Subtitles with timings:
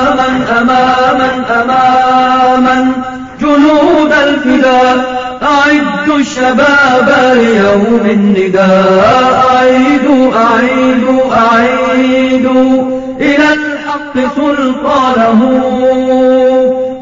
[0.00, 1.30] أماما أماما
[1.62, 2.92] أماما.
[3.40, 4.96] جنود الفداء
[5.42, 9.44] أعدوا الشباب ليوم النداء.
[9.50, 15.40] أعيدوا أعيدوا أعيدوا إلى الحق سلطانه.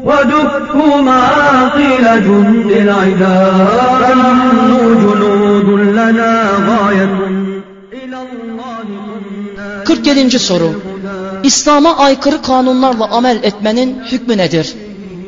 [0.03, 3.99] ودكوا معاقل جند العداء.
[4.01, 4.69] فنحن
[5.03, 6.31] جنود لنا
[6.69, 7.15] غاية
[7.93, 8.87] إلى الله
[9.83, 10.39] كنا 47.
[10.39, 10.88] soru
[11.43, 14.75] İslam'a aykırı kanunlarla amel etmenin hükmü nedir?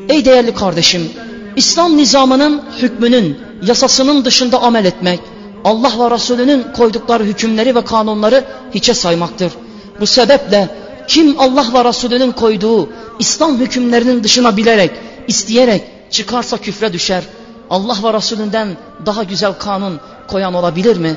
[0.10, 1.10] Ey değerli kardeşim,
[1.56, 5.20] İslam nizamının hükmünün, yasasının dışında amel etmek,
[5.66, 8.44] Allah ve Resulünün koydukları hükümleri ve kanunları
[8.76, 9.52] hiçe saymaktır.
[10.00, 10.70] Bu sebeple
[11.08, 14.92] kim Allah ve Resulünün koyduğu İslam hükümlerinin dışına bilerek,
[15.28, 17.24] isteyerek çıkarsa küfre düşer.
[17.70, 18.68] Allah ve Resulünden
[19.06, 21.16] daha güzel kanun koyan olabilir mi?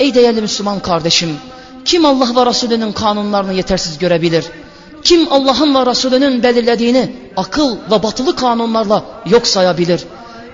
[0.00, 1.36] Ey değerli Müslüman kardeşim,
[1.84, 4.44] kim Allah ve Resulünün kanunlarını yetersiz görebilir?
[5.04, 10.04] Kim Allah'ın ve Resulünün belirlediğini akıl ve batılı kanunlarla yok sayabilir?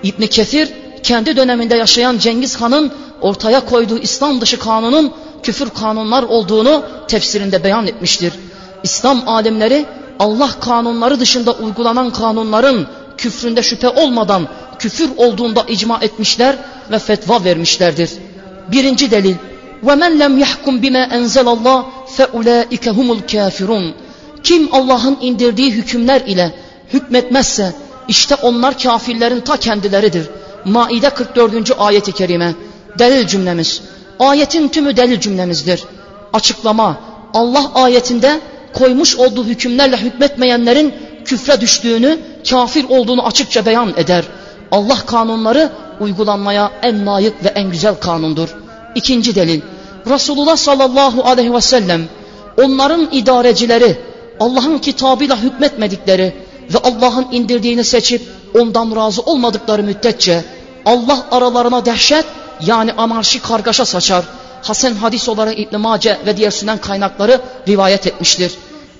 [0.03, 2.91] İbni Kefir kendi döneminde yaşayan Cengiz Han'ın
[3.21, 5.11] ortaya koyduğu İslam dışı kanunun
[5.43, 8.33] küfür kanunlar olduğunu tefsirinde beyan etmiştir.
[8.83, 9.85] İslam alimleri
[10.19, 14.47] Allah kanunları dışında uygulanan kanunların küfründe şüphe olmadan
[14.79, 16.55] küfür olduğunda icma etmişler
[16.91, 18.09] ve fetva vermişlerdir.
[18.71, 19.35] Birinci delil
[19.86, 21.80] وَمَنْ لَمْ يَحْكُمْ بِمَا أَنْزَلَ اللّٰهِ
[22.16, 23.92] فَاُولَٰئِكَ هُمُ الْكَافِرُونَ
[24.42, 26.54] Kim Allah'ın indirdiği hükümler ile
[26.92, 27.72] hükmetmezse
[28.08, 30.26] işte onlar kafirlerin ta kendileridir.
[30.64, 31.72] Maide 44.
[31.78, 32.54] ayeti kerime.
[32.98, 33.82] Delil cümlemiz.
[34.18, 35.84] Ayetin tümü delil cümlemizdir.
[36.32, 36.96] Açıklama.
[37.34, 38.40] Allah ayetinde
[38.72, 42.18] koymuş olduğu hükümlerle hükmetmeyenlerin küfre düştüğünü,
[42.50, 44.24] kafir olduğunu açıkça beyan eder.
[44.70, 48.57] Allah kanunları uygulanmaya en layık ve en güzel kanundur.
[48.95, 49.61] İkinci delil.
[50.09, 52.01] Resulullah sallallahu aleyhi ve sellem
[52.63, 53.97] onların idarecileri
[54.39, 56.33] Allah'ın kitabıyla hükmetmedikleri
[56.73, 58.21] ve Allah'ın indirdiğini seçip
[58.59, 60.43] ondan razı olmadıkları müddetçe
[60.85, 62.25] Allah aralarına dehşet
[62.65, 64.25] yani anarşi kargaşa saçar.
[64.61, 68.51] Hasan hadis olarak İbn Mace ve diğer sünen kaynakları rivayet etmiştir.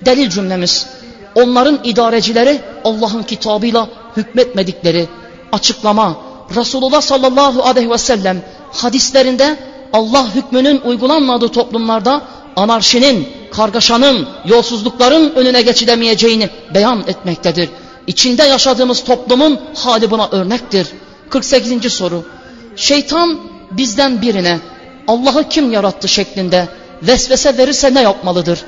[0.04, 0.86] Delil cümlemiz
[1.34, 5.08] onların idarecileri Allah'ın kitabıyla hükmetmedikleri
[5.52, 6.16] açıklama
[6.56, 8.42] Resulullah sallallahu aleyhi ve sellem
[8.72, 9.56] hadislerinde
[9.92, 12.22] Allah hükmünün uygulanmadığı toplumlarda
[12.56, 17.68] anarşinin, kargaşanın, yolsuzlukların önüne geçilemeyeceğini beyan etmektedir.
[18.06, 20.88] İçinde yaşadığımız toplumun hali buna örnektir.
[21.30, 21.92] 48.
[21.92, 22.24] soru.
[22.76, 23.40] Şeytan
[23.70, 24.58] bizden birine
[25.08, 26.68] Allah'ı kim yarattı şeklinde
[27.02, 28.64] vesvese verirse ne yapmalıdır?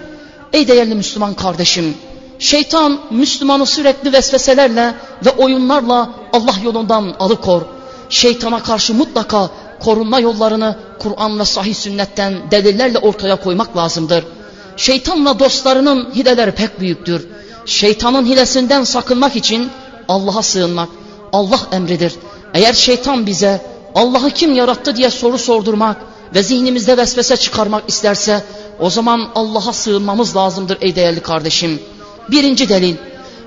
[0.53, 1.94] Ey değerli Müslüman kardeşim,
[2.38, 4.94] şeytan Müslümanı sürekli vesveselerle
[5.27, 7.62] ve oyunlarla Allah yolundan alıkor.
[8.09, 9.50] Şeytana karşı mutlaka
[9.84, 14.25] korunma yollarını Kur'an ve sahih sünnetten delillerle ortaya koymak lazımdır.
[14.76, 17.26] Şeytanla dostlarının hileleri pek büyüktür.
[17.66, 19.70] Şeytanın hilesinden sakınmak için
[20.09, 20.88] Allah'a sığınmak
[21.32, 22.12] Allah emridir.
[22.54, 25.97] Eğer şeytan bize Allah'ı kim yarattı diye soru sordurmak
[26.34, 28.44] ve zihnimizde vesvese çıkarmak isterse
[28.81, 31.81] o zaman Allah'a sığınmamız lazımdır ey değerli kardeşim.
[32.31, 32.97] Birinci delil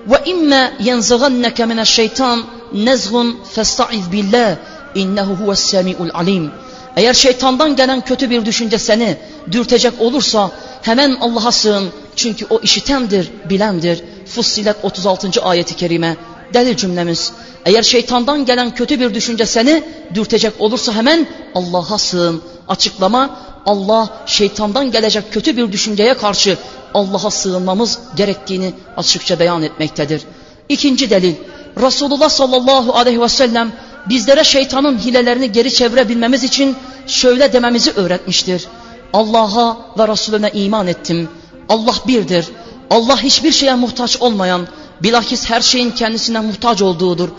[0.07, 4.55] ve imme yenzaganneke mineşşeytan nezgun festaiz billah
[4.95, 6.51] innehu huves semiul alim.
[6.95, 9.17] Eğer şeytandan gelen kötü bir düşünce seni
[9.51, 10.51] dürtecek olursa
[10.81, 11.89] hemen Allah'a sığın.
[12.15, 14.03] Çünkü o işitendir, bilendir.
[14.25, 15.41] Fussilet 36.
[15.41, 16.17] ayeti kerime.
[16.53, 17.31] Delil cümlemiz.
[17.65, 19.83] Eğer şeytandan gelen kötü bir düşünce seni
[20.13, 22.41] dürtecek olursa hemen Allah'a sığın.
[22.67, 26.57] Açıklama Allah şeytandan gelecek kötü bir düşünceye karşı
[26.93, 30.21] Allah'a sığınmamız gerektiğini açıkça beyan etmektedir.
[30.69, 31.35] İkinci delil
[31.81, 33.71] Resulullah sallallahu aleyhi ve sellem
[34.09, 36.75] bizlere şeytanın hilelerini geri çevirebilmemiz için
[37.07, 38.67] şöyle dememizi öğretmiştir.
[39.13, 41.29] Allah'a ve Resulüne iman ettim.
[41.69, 42.45] Allah birdir.
[42.89, 44.67] Allah hiçbir şeye muhtaç olmayan,
[45.03, 47.29] bilakis her şeyin kendisine muhtaç olduğudur.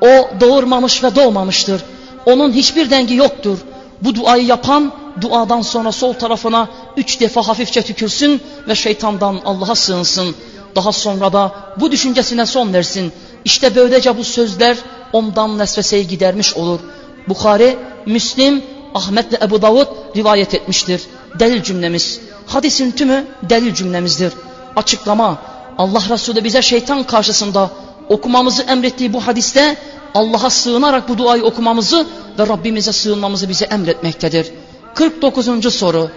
[0.00, 1.82] O doğurmamış ve doğmamıştır.
[2.26, 3.58] Onun hiçbir dengi yoktur.
[4.02, 10.34] Bu duayı yapan duadan sonra sol tarafına üç defa hafifçe tükürsün ve şeytandan Allah'a sığınsın.
[10.76, 13.12] Daha sonra da bu düşüncesine son versin.
[13.44, 14.76] İşte böylece bu sözler
[15.12, 16.80] ondan vesveseyi gidermiş olur.
[17.28, 17.76] Bukhari,
[18.06, 18.62] Müslim,
[18.94, 21.02] Ahmet ve Ebu Davud rivayet etmiştir.
[21.38, 22.20] Delil cümlemiz.
[22.46, 24.32] Hadisin tümü delil cümlemizdir.
[24.76, 25.38] Açıklama.
[25.78, 27.70] Allah Resulü bize şeytan karşısında
[28.08, 29.76] okumamızı emrettiği bu hadiste
[30.14, 32.06] Allah'a sığınarak bu duayı okumamızı
[32.38, 34.52] ve Rabbimize sığınmamızı bize emretmektedir.
[34.94, 35.74] 49.
[35.74, 36.10] soru.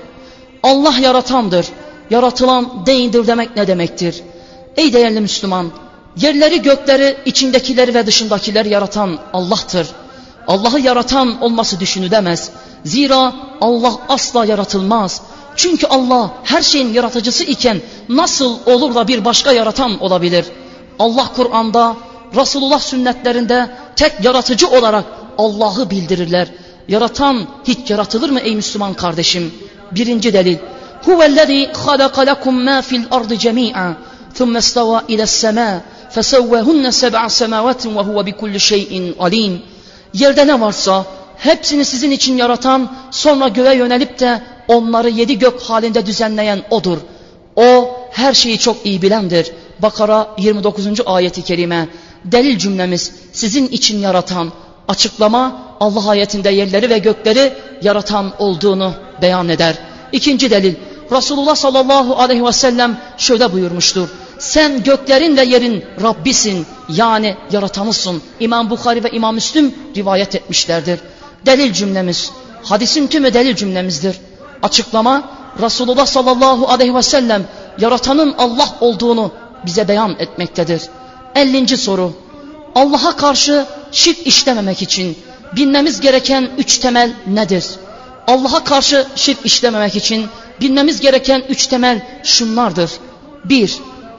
[0.64, 1.66] Allah yaratandır.
[2.10, 4.24] Yaratılan değildir demek ne demektir?
[4.78, 5.72] Ey değerli Müslüman,
[6.18, 9.88] yerleri gökleri, içindekileri ve dışındakileri yaratan Allah'tır.
[10.48, 12.52] Allah'ı yaratan olması düşünülemez.
[12.86, 15.22] Zira Allah asla yaratılmaz.
[15.56, 20.46] Çünkü Allah her şeyin yaratıcısı iken nasıl olur da bir başka yaratan olabilir?
[21.00, 21.96] Allah Kur'an'da,
[22.36, 25.06] Resulullah sünnetlerinde tek yaratıcı olarak
[25.38, 26.48] Allah'ı bildirirler.
[26.88, 29.54] Yaratan hiç yaratılır mı ey Müslüman kardeşim?
[29.92, 30.58] Birinci delil.
[31.06, 33.98] Huvellezî halaka lekum mâ fil ardı cemî'a
[34.39, 35.81] ثُمَّ اسْتَوَى إِلَى السَّمَاءِ
[36.15, 39.59] فَسَوَّهُنَّ سَبْعَ سَمَاوَاتٍ وَهُوَ بِكُلِّ شَيْءٍ عَلِيمٍ
[40.15, 41.05] Yerde ne varsa
[41.39, 46.99] hepsini sizin için yaratan, sonra göğe yönelip de onları yedi gök halinde düzenleyen O'dur.
[47.57, 49.53] O her şeyi çok iyi bilendir.
[49.79, 50.87] Bakara 29.
[51.07, 51.89] ayeti kerime.
[52.25, 54.53] Delil cümlemiz sizin için yaratan,
[54.89, 57.53] açıklama Allah ayetinde yerleri ve gökleri
[57.83, 58.93] yaratan olduğunu
[59.23, 59.79] beyan eder.
[60.13, 60.75] İkinci delil
[61.13, 64.09] Resulullah sallallahu aleyhi ve sellem şöyle buyurmuştur.
[64.40, 68.22] Sen göklerin ve yerin Rabbisin yani yaratanısın.
[68.40, 71.00] İmam Bukhari ve İmam Müslüm rivayet etmişlerdir.
[71.46, 72.32] Delil cümlemiz,
[72.64, 74.18] hadisin tümü delil cümlemizdir.
[74.64, 75.30] Açıklama
[75.62, 77.44] Resulullah sallallahu aleyhi ve sellem
[77.80, 79.32] yaratanın Allah olduğunu
[79.66, 80.82] bize beyan etmektedir.
[81.36, 81.78] 50.
[81.78, 82.14] soru
[82.76, 85.18] Allah'a karşı şirk işlememek için
[85.56, 87.66] bilmemiz gereken üç temel nedir?
[88.28, 90.28] Allah'a karşı şirk işlememek için
[90.62, 92.92] bilmemiz gereken üç temel şunlardır.
[93.46, 93.78] Bir,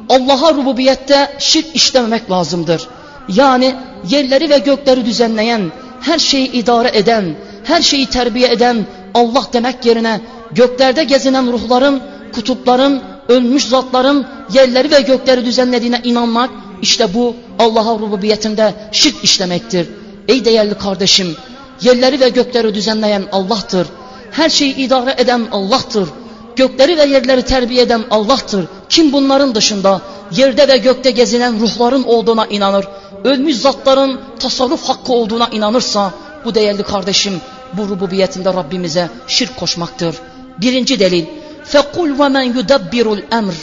[0.09, 2.89] Allah'a rububiyette şirk işlememek lazımdır.
[3.29, 3.75] Yani
[4.09, 7.35] yerleri ve gökleri düzenleyen, her şeyi idare eden,
[7.65, 10.21] her şeyi terbiye eden Allah demek yerine
[10.53, 12.01] göklerde gezinen ruhların,
[12.35, 16.51] kutupların, ölmüş zatların yerleri ve gökleri düzenlediğine inanmak,
[16.83, 19.89] işte bu Allah'a rububiyetinde şirk işlemektir.
[20.29, 21.37] Ey değerli kardeşim,
[21.81, 23.87] yerleri ve gökleri düzenleyen Allah'tır.
[24.31, 26.09] Her şeyi idare eden Allah'tır.
[26.57, 28.65] Gökleri ve yerleri terbiye eden Allah'tır.
[28.90, 32.88] Kim bunların dışında yerde ve gökte gezinen ruhların olduğuna inanır,
[33.24, 36.12] ölmüş zatların tasarruf hakkı olduğuna inanırsa,
[36.46, 37.42] bu değerli kardeşim
[37.74, 40.16] bu rububiyetinde Rabbimize şirk koşmaktır.
[40.62, 41.25] Birinci delil,
[41.72, 43.54] فَقُلْ وَمَنْ يُدَبِّرُ الْأَمْرِ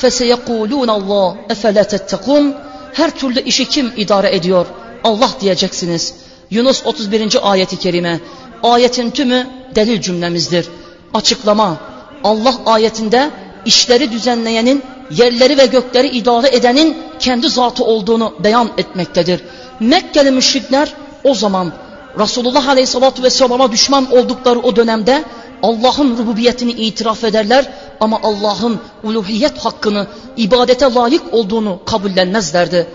[0.00, 2.52] فَسَيَقُولُونَ اللّٰهِ اَفَلَا تَتَّقُونَ
[2.92, 4.66] Her türlü işi kim idare ediyor?
[5.04, 6.14] Allah diyeceksiniz.
[6.50, 7.50] Yunus 31.
[7.52, 8.20] ayeti kerime.
[8.62, 10.68] Ayetin tümü delil cümlemizdir.
[11.14, 11.76] Açıklama.
[12.24, 13.30] Allah ayetinde
[13.65, 19.41] işleri düzenleyenin, yerleri ve gökleri idare edenin kendi zatı olduğunu beyan etmektedir.
[19.79, 20.93] Mekkeli müşrikler
[21.23, 21.73] o zaman
[22.19, 25.23] Resulullah Aleyhisselatü Vesselam'a düşman oldukları o dönemde
[25.63, 27.69] Allah'ın rububiyetini itiraf ederler
[27.99, 30.07] ama Allah'ın uluhiyet hakkını
[30.37, 32.87] ibadete layık olduğunu kabullenmezlerdi.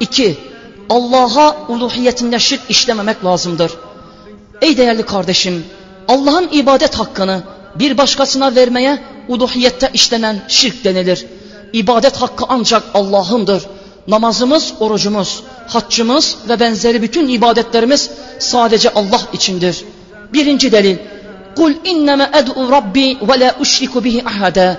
[0.00, 0.38] İki,
[0.90, 3.72] Allah'a uluhiyetinde şirk işlememek lazımdır.
[4.62, 5.64] Ey değerli kardeşim,
[6.08, 7.42] Allah'ın ibadet hakkını
[7.74, 11.26] bir başkasına vermeye uluhiyette işlenen şirk denilir.
[11.72, 13.66] İbadet hakkı ancak Allah'ındır.
[14.08, 19.84] Namazımız, orucumuz, haccımız ve benzeri bütün ibadetlerimiz sadece Allah içindir.
[20.32, 20.96] Birinci delil.
[21.56, 24.76] Kul inneme ed'u rabbi ve la uşriku bihi ahada.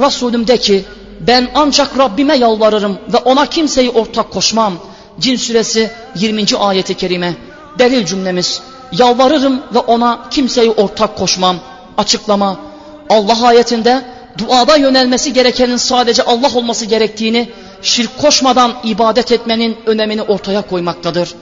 [0.00, 0.84] Resulüm de ki
[1.20, 4.74] ben ancak Rabbime yalvarırım ve ona kimseyi ortak koşmam.
[5.20, 6.44] Cin suresi 20.
[6.58, 7.34] ayeti kerime.
[7.78, 8.62] Delil cümlemiz.
[8.92, 11.56] Yalvarırım ve ona kimseyi ortak koşmam.
[11.98, 12.71] Açıklama.
[13.12, 14.02] Allah ayetinde
[14.38, 17.48] duada yönelmesi gerekenin sadece Allah olması gerektiğini,
[17.82, 21.34] şirk koşmadan ibadet etmenin önemini ortaya koymaktadır.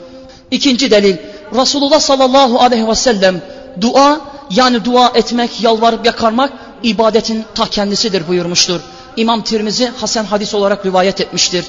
[0.51, 1.17] İkinci delil,
[1.55, 3.43] Resulullah sallallahu aleyhi ve sellem
[3.81, 4.21] dua
[4.51, 6.53] yani dua etmek, yalvarıp yakarmak
[6.83, 8.81] ibadetin ta kendisidir buyurmuştur.
[9.17, 11.65] İmam Tirmizi Hasan hadis olarak rivayet etmiştir.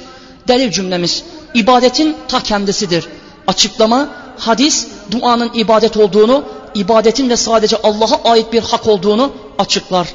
[0.47, 3.07] Delil cümlemiz ibadetin ta kendisidir.
[3.47, 6.43] Açıklama hadis duanın ibadet olduğunu,
[6.75, 10.07] ibadetin de sadece Allah'a ait bir hak olduğunu açıklar.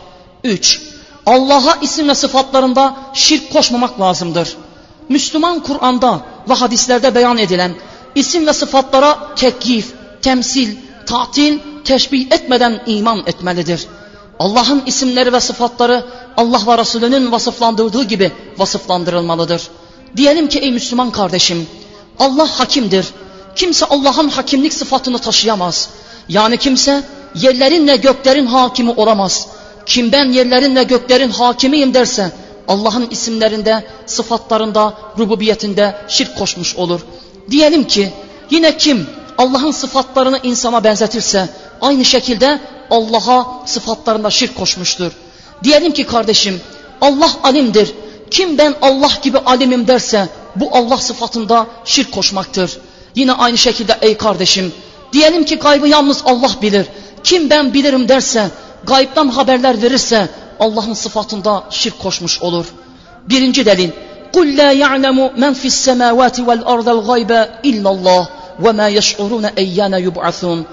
[0.45, 0.83] 3.
[1.27, 4.57] Allah'a isim ve sıfatlarında şirk koşmamak lazımdır.
[5.09, 7.75] Müslüman Kur'an'da ve hadislerde beyan edilen
[8.15, 13.87] isim ve sıfatlara tekyif, temsil, tatil, teşbih etmeden iman etmelidir.
[14.39, 16.05] Allah'ın isimleri ve sıfatları
[16.37, 19.69] Allah ve Resulünün vasıflandırdığı gibi vasıflandırılmalıdır.
[20.17, 21.67] Diyelim ki ey Müslüman kardeşim,
[22.19, 23.07] Allah hakimdir.
[23.57, 25.89] Kimse Allah'ın hakimlik sıfatını taşıyamaz.
[26.29, 27.05] Yani kimse
[27.35, 29.49] yerlerin ve göklerin hakimi olamaz.
[29.87, 32.33] Kim ben yerlerin ve göklerin hakimiyim derse
[32.69, 37.01] Allah'ın isimlerinde, sıfatlarında, rububiyetinde şirk koşmuş olur.
[37.51, 38.13] Diyelim ki
[38.51, 39.07] yine kim
[39.39, 41.49] Allah'ın sıfatlarını insana benzetirse
[41.81, 45.13] aynı şekilde Allah'a sıfatlarında şirk koşmuştur.
[45.65, 46.61] Diyelim ki kardeşim
[47.01, 47.95] Allah alimdir.
[48.31, 52.79] Kim ben Allah gibi alimim derse bu Allah sıfatında şirk koşmaktır.
[53.15, 54.73] Yine aynı şekilde ey kardeşim
[55.14, 56.86] diyelim ki gaybı yalnız Allah bilir.
[57.24, 58.48] Kim ben bilirim derse
[58.84, 62.66] gaybdan haberler verirse Allah'ın sıfatında şirk koşmuş olur.
[63.30, 63.90] Birinci delil.
[64.34, 67.32] قُلْ لَا يَعْلَمُ مَنْ فِي السَّمَاوَاتِ وَالْأَرْضَ الْغَيْبَ
[67.70, 68.26] اِلَّا اللّٰهِ
[68.64, 70.64] وَمَا يَشْعُرُونَ اَيَّانَ يُبْعَثُونَ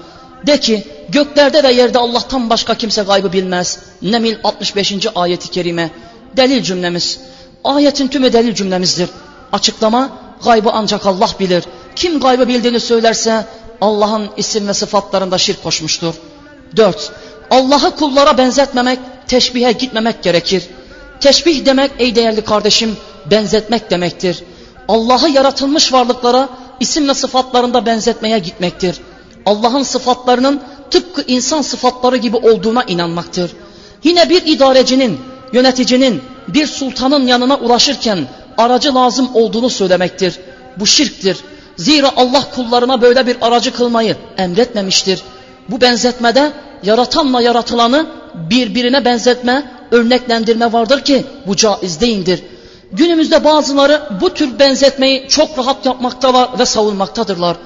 [0.47, 3.79] De ki göklerde ve yerde Allah'tan başka kimse gaybı bilmez.
[4.01, 5.07] Nemil 65.
[5.15, 5.89] ayeti kerime.
[6.37, 7.19] Delil cümlemiz.
[7.63, 9.09] Ayetin tümü delil cümlemizdir.
[9.51, 10.09] Açıklama
[10.43, 11.63] gaybı ancak Allah bilir.
[11.95, 13.45] Kim gaybı bildiğini söylerse
[13.80, 16.14] Allah'ın isim ve sıfatlarında şirk koşmuştur.
[16.76, 17.12] 4.
[17.50, 20.62] Allah'ı kullara benzetmemek, teşbihe gitmemek gerekir.
[21.20, 22.96] Teşbih demek ey değerli kardeşim
[23.30, 24.42] benzetmek demektir.
[24.88, 26.48] Allah'ı yaratılmış varlıklara
[26.80, 29.00] isim ve sıfatlarında benzetmeye gitmektir.
[29.46, 33.52] Allah'ın sıfatlarının tıpkı insan sıfatları gibi olduğuna inanmaktır.
[34.04, 35.20] Yine bir idarecinin,
[35.52, 38.26] yöneticinin bir sultanın yanına ulaşırken
[38.58, 40.40] aracı lazım olduğunu söylemektir.
[40.76, 41.36] Bu şirktir.
[41.76, 45.22] Zira Allah kullarına böyle bir aracı kılmayı emretmemiştir.
[45.68, 46.52] Bu benzetmede
[46.82, 52.42] yaratanla yaratılanı birbirine benzetme, örneklendirme vardır ki bu caiz değildir.
[52.92, 57.56] Günümüzde bazıları bu tür benzetmeyi çok rahat yapmaktalar ve savunmaktadırlar.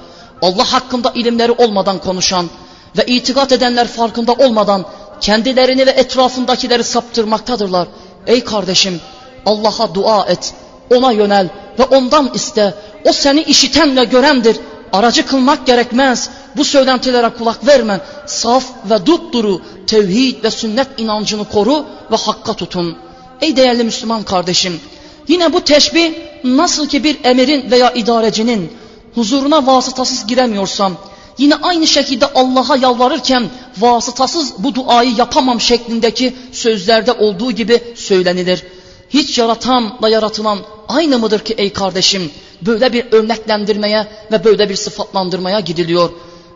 [0.41, 2.49] Allah hakkında ilimleri olmadan konuşan
[2.97, 4.85] ve itikat edenler farkında olmadan
[5.21, 7.87] kendilerini ve etrafındakileri saptırmaktadırlar.
[8.27, 9.01] Ey kardeşim
[9.45, 10.53] Allah'a dua et,
[10.89, 12.73] ona yönel ve ondan iste.
[13.05, 14.57] O seni işiten ve görendir.
[14.93, 16.29] Aracı kılmak gerekmez.
[16.57, 18.01] Bu söylentilere kulak verme.
[18.25, 22.97] Saf ve dupduru tevhid ve sünnet inancını koru ve hakka tutun.
[23.41, 24.79] Ey değerli Müslüman kardeşim,
[25.27, 28.73] yine bu teşbih nasıl ki bir emirin veya idarecinin
[29.15, 30.93] huzuruna vasıtasız giremiyorsam,
[31.37, 38.63] yine aynı şekilde Allah'a yalvarırken vasıtasız bu duayı yapamam şeklindeki sözlerde olduğu gibi söylenilir.
[39.09, 42.31] Hiç yaratanla yaratılan aynı mıdır ki ey kardeşim?
[42.61, 46.09] Böyle bir örneklendirmeye ve böyle bir sıfatlandırmaya gidiliyor.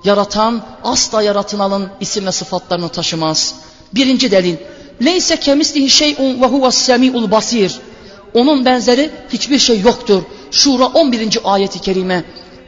[0.04, 3.56] Yaratan asla yaratılanın isim ve sıfatlarını taşımaz.
[3.96, 4.56] Birinci delil.
[5.06, 7.76] Leyse kemislihi şey'un ve huves semi'ul basir.
[8.34, 10.24] Onun benzeri hiçbir şey yoktur.
[10.52, 11.40] Şura 11.
[11.44, 12.24] ayeti kerime.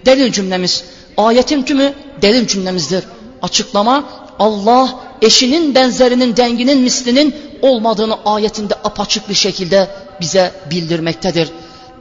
[0.05, 0.83] Delil cümlemiz.
[1.17, 3.03] Ayetin tümü delil cümlemizdir.
[3.41, 4.03] Açıklama
[4.39, 9.89] Allah eşinin benzerinin denginin mislinin olmadığını ayetinde apaçık bir şekilde
[10.20, 11.48] bize bildirmektedir.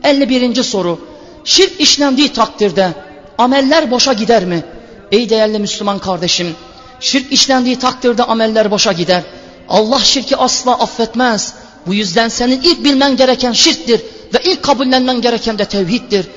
[0.03, 0.63] 51.
[0.63, 1.00] soru.
[1.44, 2.94] Şirk işlendiği takdirde
[3.38, 4.63] ameller boşa gider mi?
[5.12, 6.56] Ey değerli Müslüman kardeşim,
[7.00, 9.24] şirk işlendiği takdirde ameller boşa gider.
[9.70, 11.53] Allah şirki asla affetmez.
[11.88, 14.01] Bu yüzden senin ilk bilmen gereken şirktir
[14.34, 16.27] ve ilk kabullenmen gereken de tevhiddir.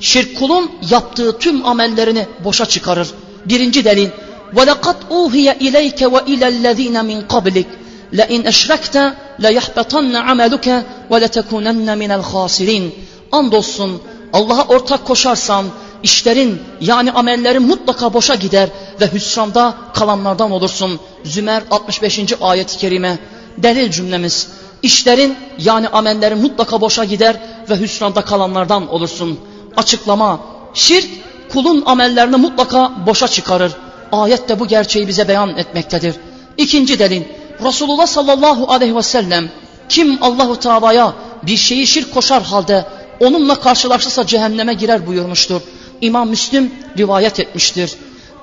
[0.00, 3.08] Şirk kulun yaptığı tüm amellerini boşa çıkarır.
[3.46, 4.08] Birinci delil.
[4.54, 7.66] وَلَقَدْ اُوْهِيَ اِلَيْكَ وَاِلَى الَّذ۪ينَ مِنْ قَبْلِكَ
[8.12, 10.66] لَاِنْ اَشْرَكْتَ لَيَحْبَطَنَّ عَمَلُكَ
[11.10, 12.90] وَلَتَكُونَنَّ مِنَ الْخَاسِرِينَ
[13.32, 15.64] Andolsun Allah'a ortak koşarsan
[16.02, 18.68] işlerin yani amellerin mutlaka boşa gider
[19.00, 21.00] ve hüsranda kalanlardan olursun.
[21.24, 22.20] Zümer 65.
[22.40, 23.18] ayet-i kerime
[23.58, 24.48] delil cümlemiz.
[24.82, 27.36] İşlerin yani amellerin mutlaka boşa gider
[27.70, 29.40] ve hüsranda kalanlardan olursun.
[29.76, 30.40] Açıklama
[30.74, 31.08] şirk
[31.52, 33.72] kulun amellerini mutlaka boşa çıkarır.
[34.12, 36.14] Ayet de bu gerçeği bize beyan etmektedir.
[36.56, 37.22] İkinci delil
[37.63, 39.49] Resulullah sallallahu aleyhi ve sellem
[39.89, 42.85] kim Allahu Teala'ya bir şeyi şirk koşar halde
[43.19, 45.61] onunla karşılaşırsa cehenneme girer buyurmuştur.
[46.01, 47.95] İmam Müslim rivayet etmiştir.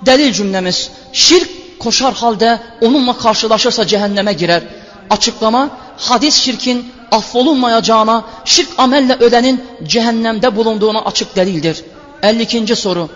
[0.06, 4.62] Delil cümlemiz şirk koşar halde onunla karşılaşırsa cehenneme girer.
[5.10, 11.84] Açıklama hadis şirkin affolunmayacağına şirk amelle ölenin cehennemde bulunduğuna açık delildir.
[12.22, 12.76] 52.
[12.76, 13.08] soru.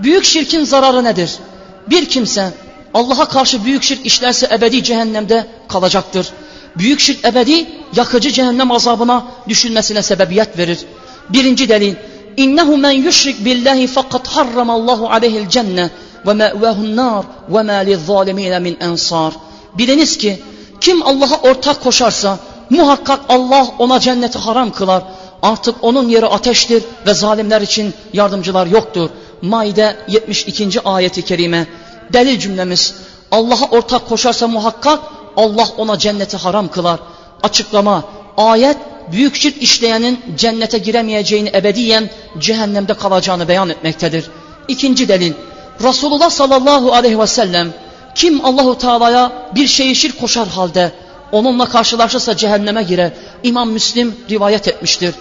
[0.00, 1.30] Büyük şirkin zararı nedir?
[1.90, 2.52] Bir kimse
[2.94, 6.28] Allah'a karşı büyük şirk işlerse ebedi cehennemde kalacaktır.
[6.78, 7.66] Büyük şirk ebedi
[7.96, 10.78] yakıcı cehennem azabına düşünmesine sebebiyet verir.
[11.28, 11.94] Birinci delil.
[12.36, 15.90] İnnehu men yüşrik billahi fakat harramallahu aleyhil cenne
[16.26, 19.32] ve me'vehun nar ve ma lizzalimine min ensar.
[19.78, 20.42] Biliniz ki
[20.80, 22.38] kim Allah'a ortak koşarsa
[22.70, 25.02] muhakkak Allah ona cenneti haram kılar.
[25.42, 29.10] Artık onun yeri ateştir ve zalimler için yardımcılar yoktur.
[29.42, 30.80] Maide 72.
[30.80, 31.66] ayeti kerime.
[32.12, 32.94] Delil cümlemiz
[33.30, 35.00] Allah'a ortak koşarsa muhakkak
[35.36, 37.00] Allah ona cenneti haram kılar.
[37.42, 38.04] Açıklama
[38.36, 38.76] ayet
[39.12, 44.30] büyük şirk işleyenin cennete giremeyeceğini ebediyen cehennemde kalacağını beyan etmektedir.
[44.68, 45.32] İkinci delil
[45.82, 47.68] Resulullah sallallahu aleyhi ve sellem
[48.14, 50.92] kim Allahu Teala'ya bir şeyi şirk koşar halde
[51.32, 53.12] onunla karşılaşırsa cehenneme girer.
[53.42, 55.14] İmam Müslim rivayet etmiştir.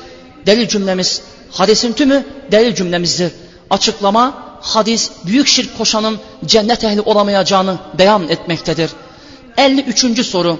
[0.46, 3.32] Delil cümlemiz hadisin tümü delil cümlemizdir.
[3.70, 8.91] Açıklama hadis büyük şirk koşanın cennet ehli olamayacağını beyan etmektedir.
[9.57, 10.25] 53.
[10.25, 10.59] soru.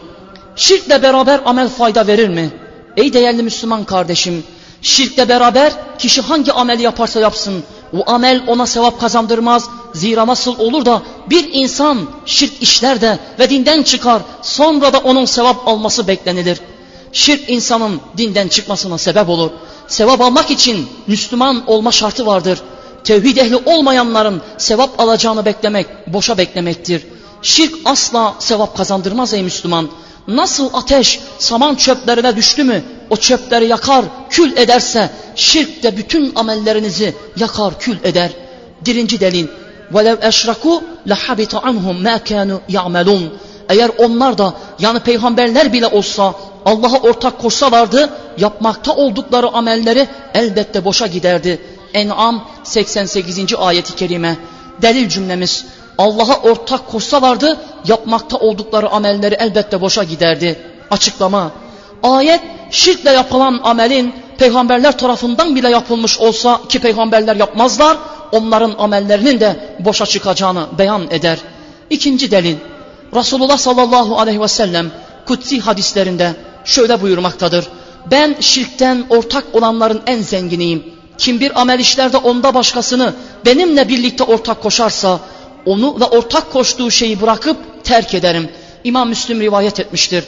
[0.56, 2.50] Şirkle beraber amel fayda verir mi?
[2.98, 4.44] Ey değerli Müslüman kardeşim,
[4.82, 7.64] şirkle beraber kişi hangi ameli yaparsa yapsın,
[7.98, 9.70] o amel ona sevap kazandırmaz.
[9.94, 15.26] Zira nasıl olur da bir insan şirk işler de ve dinden çıkar, sonra da onun
[15.26, 16.60] sevap alması beklenilir.
[17.12, 19.52] Şirk insanın dinden çıkmasına sebep olur.
[19.88, 22.62] Sevap almak için Müslüman olma şartı vardır.
[23.08, 27.04] Tevhid ehli olmayanların sevap alacağını beklemek boşa beklemektir.
[27.42, 29.90] Şirk asla sevap kazandırmaz ey Müslüman.
[30.28, 37.14] Nasıl ateş saman çöplerine düştü mü o çöpleri yakar kül ederse şirk de bütün amellerinizi
[37.38, 38.32] yakar kül eder.
[38.86, 39.48] Birinci delil
[39.94, 43.28] وَلَوْ اَشْرَكُوا لَحَبِتَ عَنْهُمْ مَا كَانُوا يَعْمَلُونَ
[43.70, 46.34] Eğer onlar da yani peygamberler bile olsa
[46.66, 51.77] Allah'a ortak koşsalardı yapmakta oldukları amelleri elbette boşa giderdi.
[51.98, 53.54] En'am 88.
[53.60, 54.38] ayeti kerime.
[54.82, 55.66] Delil cümlemiz
[55.98, 60.60] Allah'a ortak koşsalardı yapmakta oldukları amelleri elbette boşa giderdi.
[60.92, 61.52] Açıklama.
[62.04, 67.98] Ayet şirkle yapılan amelin peygamberler tarafından bile yapılmış olsa ki peygamberler yapmazlar
[68.32, 71.40] onların amellerinin de boşa çıkacağını beyan eder.
[71.90, 72.56] İkinci delil
[73.16, 74.92] Resulullah sallallahu aleyhi ve sellem
[75.26, 76.36] kutsi hadislerinde
[76.66, 77.68] şöyle buyurmaktadır.
[78.12, 80.97] Ben şirkten ortak olanların en zenginiyim.
[81.18, 83.14] Kim bir amel işlerde onda başkasını
[83.46, 85.20] benimle birlikte ortak koşarsa
[85.66, 88.50] onu ve ortak koştuğu şeyi bırakıp terk ederim.
[88.84, 90.24] İmam Müslim rivayet etmiştir.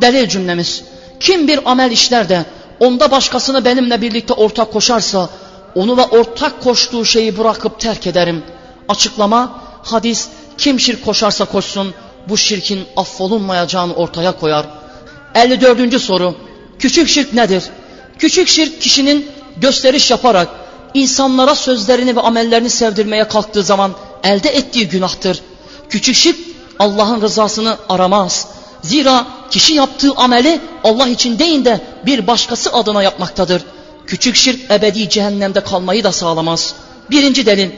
[0.00, 0.84] Delil cümlemiz.
[1.20, 2.44] Kim bir amel işler de
[2.80, 5.28] onda başkasını benimle birlikte ortak koşarsa
[5.74, 8.42] onu ve ortak koştuğu şeyi bırakıp terk ederim.
[8.88, 11.94] Açıklama hadis kim şirk koşarsa koşsun
[12.28, 14.66] bu şirkin affolunmayacağını ortaya koyar.
[15.34, 16.00] 54.
[16.00, 16.34] soru
[16.78, 17.64] Küçük şirk nedir?
[18.18, 20.48] Küçük şirk kişinin gösteriş yaparak
[20.94, 23.92] insanlara sözlerini ve amellerini sevdirmeye kalktığı zaman
[24.24, 25.42] elde ettiği günahtır.
[25.88, 26.36] Küçük şirk
[26.78, 28.48] Allah'ın rızasını aramaz.
[28.82, 33.62] Zira kişi yaptığı ameli Allah için değil de bir başkası adına yapmaktadır.
[34.06, 36.74] Küçük şirk ebedi cehennemde kalmayı da sağlamaz.
[37.10, 37.70] Birinci delil.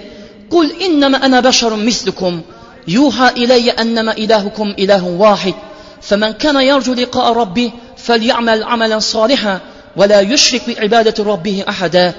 [0.51, 2.45] Kul inneme ene beşerun mislukum.
[2.87, 5.55] Yuha ileyye enneme ilahukum ilahun vahid.
[6.01, 9.61] Femen kana yercu liqa rabbi fel ya'mel amelen salihan
[9.99, 12.15] ve la yüşrik bi ibadeti rabbihi ahade.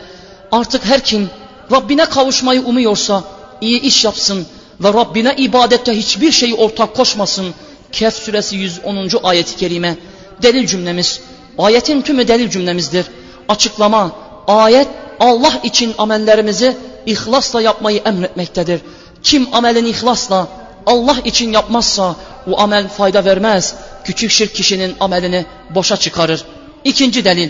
[0.52, 1.30] Artık her kim
[1.72, 3.24] Rabbine kavuşmayı umuyorsa
[3.62, 4.48] iyi iş yapsın
[4.84, 7.54] ve Rabbine ibadette hiçbir şeyi ortak koşmasın.
[7.92, 9.10] Kehf suresi 110.
[9.24, 9.98] ayeti kerime.
[10.42, 11.22] Delil cümlemiz.
[11.58, 13.06] Ayetin tümü delil cümlemizdir.
[13.50, 14.12] Açıklama,
[14.48, 14.88] ayet
[15.20, 18.82] Allah için amellerimizi ihlasla yapmayı emretmektedir.
[19.24, 20.48] Kim amelini ihlasla
[20.86, 22.16] Allah için yapmazsa
[22.52, 23.76] o amel fayda vermez.
[24.04, 26.46] Küçük şirk kişinin amelini boşa çıkarır.
[26.84, 27.50] İkinci delil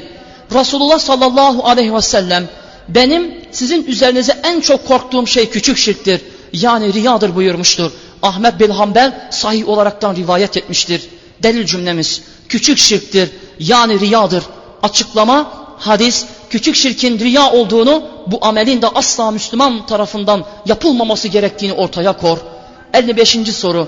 [0.53, 2.49] Resulullah sallallahu aleyhi ve sellem
[2.87, 6.21] benim sizin üzerinize en çok korktuğum şey küçük şirktir.
[6.53, 7.91] Yani riyadır buyurmuştur.
[8.21, 11.09] Ahmet bin Hanbel sahih olaraktan rivayet etmiştir.
[11.43, 13.29] Delil cümlemiz küçük şirktir
[13.59, 14.43] yani riyadır.
[14.83, 22.13] Açıklama hadis küçük şirkin riya olduğunu bu amelin de asla Müslüman tarafından yapılmaması gerektiğini ortaya
[22.13, 22.37] kor.
[22.93, 23.37] 55.
[23.53, 23.87] soru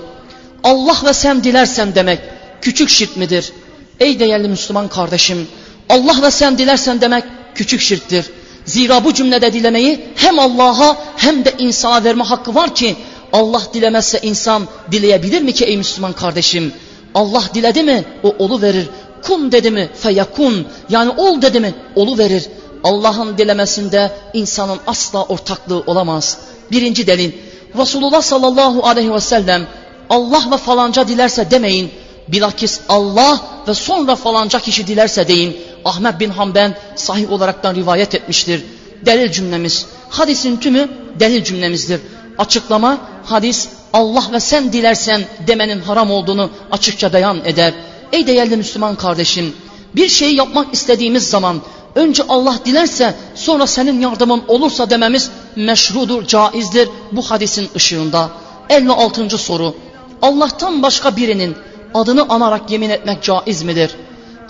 [0.64, 2.18] Allah ve sen dilersen demek
[2.62, 3.52] küçük şirk midir?
[4.00, 5.48] Ey değerli Müslüman kardeşim
[5.90, 7.24] Allah ve sen dilersen demek
[7.54, 8.30] küçük şirktir.
[8.64, 12.96] Zira bu cümlede dilemeyi hem Allah'a hem de insana verme hakkı var ki
[13.32, 16.72] Allah dilemezse insan dileyebilir mi ki ey Müslüman kardeşim?
[17.14, 18.88] Allah diledi mi o olu verir.
[19.22, 22.44] Kun dedi mi feyakun yani ol dedi mi olu verir.
[22.84, 26.38] Allah'ın dilemesinde insanın asla ortaklığı olamaz.
[26.70, 27.32] Birinci delil
[27.78, 29.66] Resulullah sallallahu aleyhi ve sellem
[30.10, 31.90] Allah ve falanca dilerse demeyin.
[32.28, 35.56] Bilakis Allah ve sonra falanca kişi dilerse deyin.
[35.84, 38.64] Ahmet bin Hanbel sahih olaraktan rivayet etmiştir.
[39.06, 39.86] Delil cümlemiz.
[40.10, 40.88] Hadisin tümü
[41.20, 42.00] delil cümlemizdir.
[42.38, 47.74] Açıklama hadis Allah ve sen dilersen demenin haram olduğunu açıkça beyan eder.
[48.12, 49.54] Ey değerli Müslüman kardeşim
[49.96, 51.60] bir şeyi yapmak istediğimiz zaman
[51.94, 58.30] önce Allah dilerse sonra senin yardımın olursa dememiz meşrudur, caizdir bu hadisin ışığında.
[58.70, 59.38] 56.
[59.38, 59.74] soru
[60.22, 61.56] Allah'tan başka birinin
[61.94, 63.96] adını anarak yemin etmek caiz midir?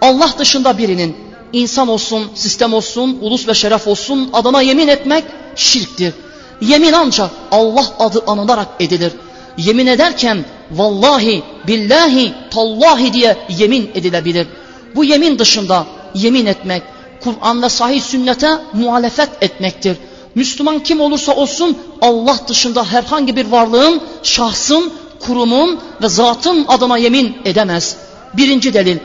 [0.00, 1.16] Allah dışında birinin
[1.52, 5.24] insan olsun, sistem olsun, ulus ve şeref olsun adına yemin etmek
[5.56, 6.14] şirktir.
[6.60, 9.12] Yemin ancak Allah adı anılarak edilir.
[9.58, 14.46] Yemin ederken vallahi, billahi, tallahi diye yemin edilebilir.
[14.94, 16.82] Bu yemin dışında yemin etmek,
[17.24, 19.96] Kur'an ve sahih sünnete muhalefet etmektir.
[20.34, 27.36] Müslüman kim olursa olsun Allah dışında herhangi bir varlığın, şahsın, kurumun ve zatın adına yemin
[27.44, 27.96] edemez.
[28.36, 28.98] Birinci delil.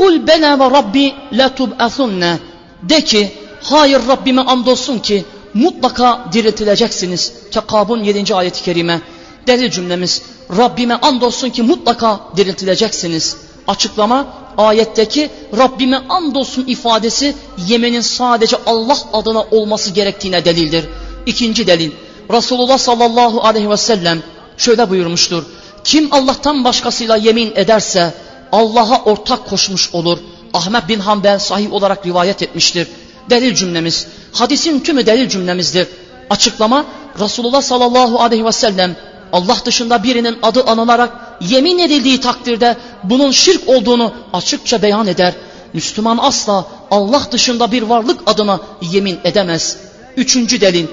[0.00, 2.38] Kul bela ve rabbi la tub'athunne.
[2.82, 3.32] De ki
[3.62, 7.32] hayır Rabbime andolsun ki mutlaka diriltileceksiniz.
[7.50, 8.34] Tekabun 7.
[8.34, 9.00] ayet-i kerime.
[9.46, 10.22] Delil cümlemiz
[10.56, 13.36] Rabbime andolsun ki mutlaka diriltileceksiniz.
[13.68, 14.26] Açıklama
[14.58, 17.34] ayetteki Rabbime andolsun ifadesi
[17.66, 20.84] yeminin sadece Allah adına olması gerektiğine delildir.
[21.26, 21.92] İkinci delil
[22.32, 24.22] Resulullah sallallahu aleyhi ve sellem
[24.56, 25.44] şöyle buyurmuştur.
[25.84, 28.14] Kim Allah'tan başkasıyla yemin ederse
[28.52, 30.18] Allah'a ortak koşmuş olur.
[30.54, 32.88] Ahmet bin Hanbel sahih olarak rivayet etmiştir.
[33.30, 35.88] Delil cümlemiz, hadisin tümü delil cümlemizdir.
[36.30, 36.84] Açıklama
[37.20, 38.96] Resulullah sallallahu aleyhi ve sellem
[39.32, 45.34] Allah dışında birinin adı anılarak yemin edildiği takdirde bunun şirk olduğunu açıkça beyan eder.
[45.72, 49.76] Müslüman asla Allah dışında bir varlık adına yemin edemez.
[50.16, 50.86] Üçüncü delil.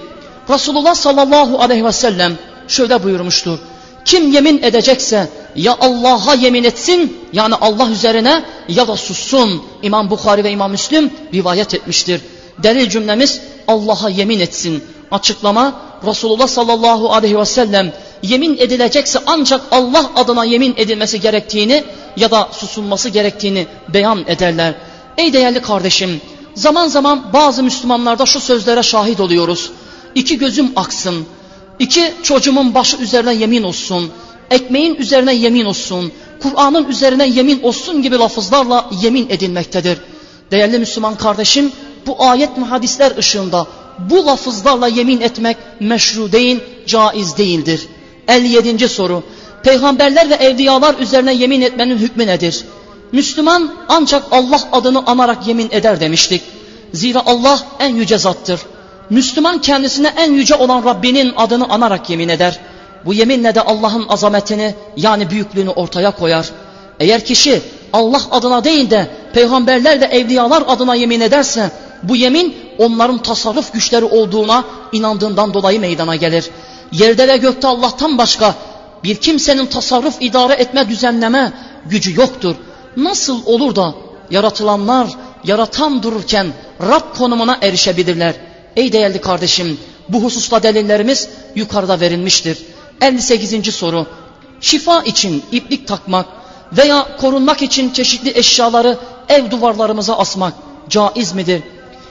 [0.50, 3.60] Resulullah sallallahu aleyhi ve sellem şöyle buyurmuştur.
[4.08, 9.62] Kim yemin edecekse ya Allah'a yemin etsin yani Allah üzerine ya da sussun.
[9.84, 12.22] İmam Bukhari ve İmam Müslim rivayet etmiştir.
[12.64, 14.84] Delil cümlemiz Allah'a yemin etsin.
[15.12, 17.94] Açıklama Resulullah sallallahu aleyhi ve sellem
[18.24, 21.84] yemin edilecekse ancak Allah adına yemin edilmesi gerektiğini
[22.18, 24.76] ya da susulması gerektiğini beyan ederler.
[25.18, 26.22] Ey değerli kardeşim
[26.56, 29.72] zaman zaman bazı Müslümanlarda şu sözlere şahit oluyoruz.
[30.16, 31.26] İki gözüm aksın,
[31.80, 34.12] iki çocuğumun başı üzerine yemin olsun,
[34.52, 36.12] ekmeğin üzerine yemin olsun,
[36.42, 39.98] Kur'an'ın üzerine yemin olsun gibi lafızlarla yemin edilmektedir.
[40.52, 41.72] Değerli Müslüman kardeşim
[42.08, 43.68] bu ayet ve hadisler ışığında
[44.00, 47.88] bu lafızlarla yemin etmek meşru değil, caiz değildir.
[48.28, 48.90] 57.
[48.90, 49.24] soru.
[49.64, 52.64] Peygamberler ve evliyalar üzerine yemin etmenin hükmü nedir?
[53.12, 56.42] Müslüman ancak Allah adını anarak yemin eder demiştik.
[56.94, 58.60] Zira Allah en yüce zattır.
[59.10, 62.60] Müslüman kendisine en yüce olan Rabbinin adını anarak yemin eder.
[63.06, 66.50] Bu yeminle de Allah'ın azametini yani büyüklüğünü ortaya koyar.
[67.00, 67.62] Eğer kişi
[67.94, 71.72] Allah adına değil de peygamberler ve evliyalar adına yemin ederse
[72.04, 76.50] bu yemin onların tasarruf güçleri olduğuna inandığından dolayı meydana gelir.
[76.92, 78.56] Yerde ve gökte Allah'tan başka
[79.04, 81.54] bir kimsenin tasarruf idare etme düzenleme
[81.86, 82.56] gücü yoktur.
[82.98, 83.94] Nasıl olur da
[84.32, 85.08] yaratılanlar
[85.44, 86.48] yaratan dururken
[86.82, 88.36] Rab konumuna erişebilirler?
[88.78, 92.58] Ey değerli kardeşim bu hususta delillerimiz yukarıda verilmiştir.
[93.02, 93.76] 58.
[93.76, 94.06] soru.
[94.62, 96.26] Şifa için iplik takmak
[96.78, 98.98] veya korunmak için çeşitli eşyaları
[99.30, 100.54] ev duvarlarımıza asmak
[100.90, 101.62] caiz midir?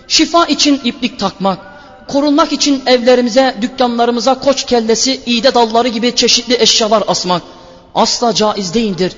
[0.08, 1.58] Şifa için iplik takmak,
[2.08, 7.42] korunmak için evlerimize, dükkanlarımıza koç kellesi, iğde dalları gibi çeşitli eşyalar asmak
[7.94, 9.12] asla caiz değildir.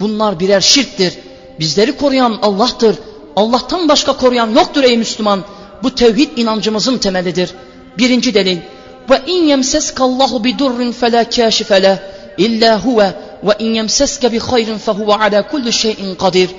[0.00, 1.18] Bunlar birer şirktir.
[1.60, 2.96] Bizleri koruyan Allah'tır.
[3.36, 5.44] Allah'tan başka koruyan yoktur ey Müslüman.
[5.82, 7.50] Bu tevhid inancımızın temelidir.
[7.98, 8.58] Birinci delil.
[9.10, 11.96] Ve in yemseskallahu bi durrin fela kâşife leh
[12.38, 13.14] illa huve
[13.44, 16.50] ve in yemseske bi hayrin fehuve ala kulli şeyin kadir.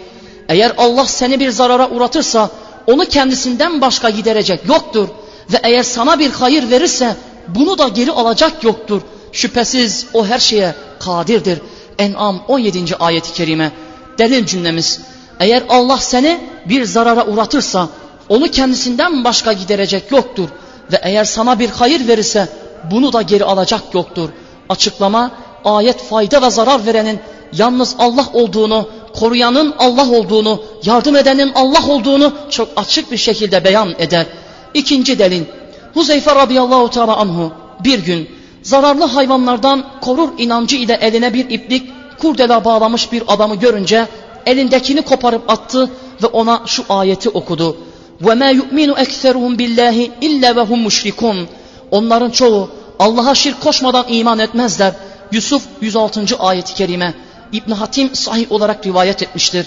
[0.50, 2.50] Eğer Allah seni bir zarara uğratırsa
[2.88, 5.08] onu kendisinden başka giderecek yoktur.
[5.54, 7.16] Ve eğer sana bir hayır verirse
[7.48, 9.02] bunu da geri alacak yoktur.
[9.32, 11.60] Şüphesiz o her şeye kadirdir.
[12.00, 12.96] En'am 17.
[12.96, 13.72] ayeti kerime.
[14.18, 15.00] Delil cümlemiz.
[15.40, 17.90] Eğer Allah seni bir zarara uğratırsa
[18.30, 20.50] onu kendisinden başka giderecek yoktur.
[20.92, 22.50] Ve eğer sana bir hayır verirse
[22.92, 24.30] bunu da geri alacak yoktur.
[24.70, 25.32] Açıklama
[25.66, 27.20] ayet fayda ve zarar verenin
[27.54, 28.88] yalnız Allah olduğunu,
[29.20, 34.26] koruyanın Allah olduğunu, yardım edenin Allah olduğunu çok açık bir şekilde beyan eder.
[34.74, 35.44] İkinci delil.
[35.94, 37.52] Huzeyfe radıyallahu teala anhu
[37.84, 38.30] bir gün
[38.64, 44.08] zararlı hayvanlardan korur inancı ile eline bir iplik kurdela bağlamış bir adamı görünce
[44.46, 45.90] elindekini koparıp attı
[46.24, 47.78] ve ona şu ayeti okudu.
[48.27, 49.97] وَمَا يُؤْمِنُ اَكْثَرُهُمْ بِاللّٰهِ
[50.27, 51.47] اِلَّا وَهُمْ مُشْرِكُونَ
[51.91, 54.93] Onların çoğu Allah'a şirk koşmadan iman etmezler.
[55.33, 56.37] Yusuf 106.
[56.39, 57.15] ayeti kerime
[57.53, 59.67] İbn Hatim sahih olarak rivayet etmiştir.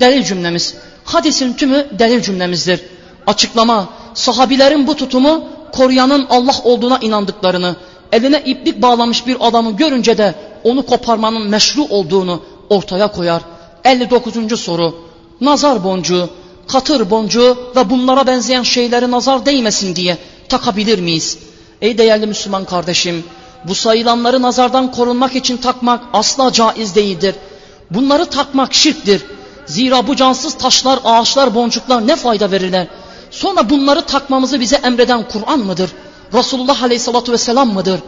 [0.00, 0.74] Delil cümlemiz.
[1.04, 2.80] Hadisin tümü delil cümlemizdir.
[3.26, 7.76] Açıklama, sahabilerin bu tutumu koruyanın Allah olduğuna inandıklarını,
[8.12, 13.42] eline iplik bağlamış bir adamı görünce de onu koparmanın meşru olduğunu ortaya koyar.
[13.84, 14.60] 59.
[14.60, 14.94] soru.
[15.40, 16.30] Nazar boncuğu,
[16.67, 20.17] katır boncuğu ve bunlara benzeyen şeyleri nazar değmesin diye
[20.49, 21.37] takabilir miyiz?
[21.81, 23.23] Ey değerli Müslüman kardeşim,
[23.67, 27.35] bu sayılanları nazardan korunmak için takmak asla caiz değildir.
[27.91, 29.25] Bunları takmak şirktir.
[29.65, 32.87] Zira bu cansız taşlar, ağaçlar, boncuklar ne fayda verirler?
[33.31, 35.91] Sonra bunları takmamızı bize emreden Kur'an mıdır?
[36.33, 37.99] Resulullah Aleyhisselatü Vesselam mıdır?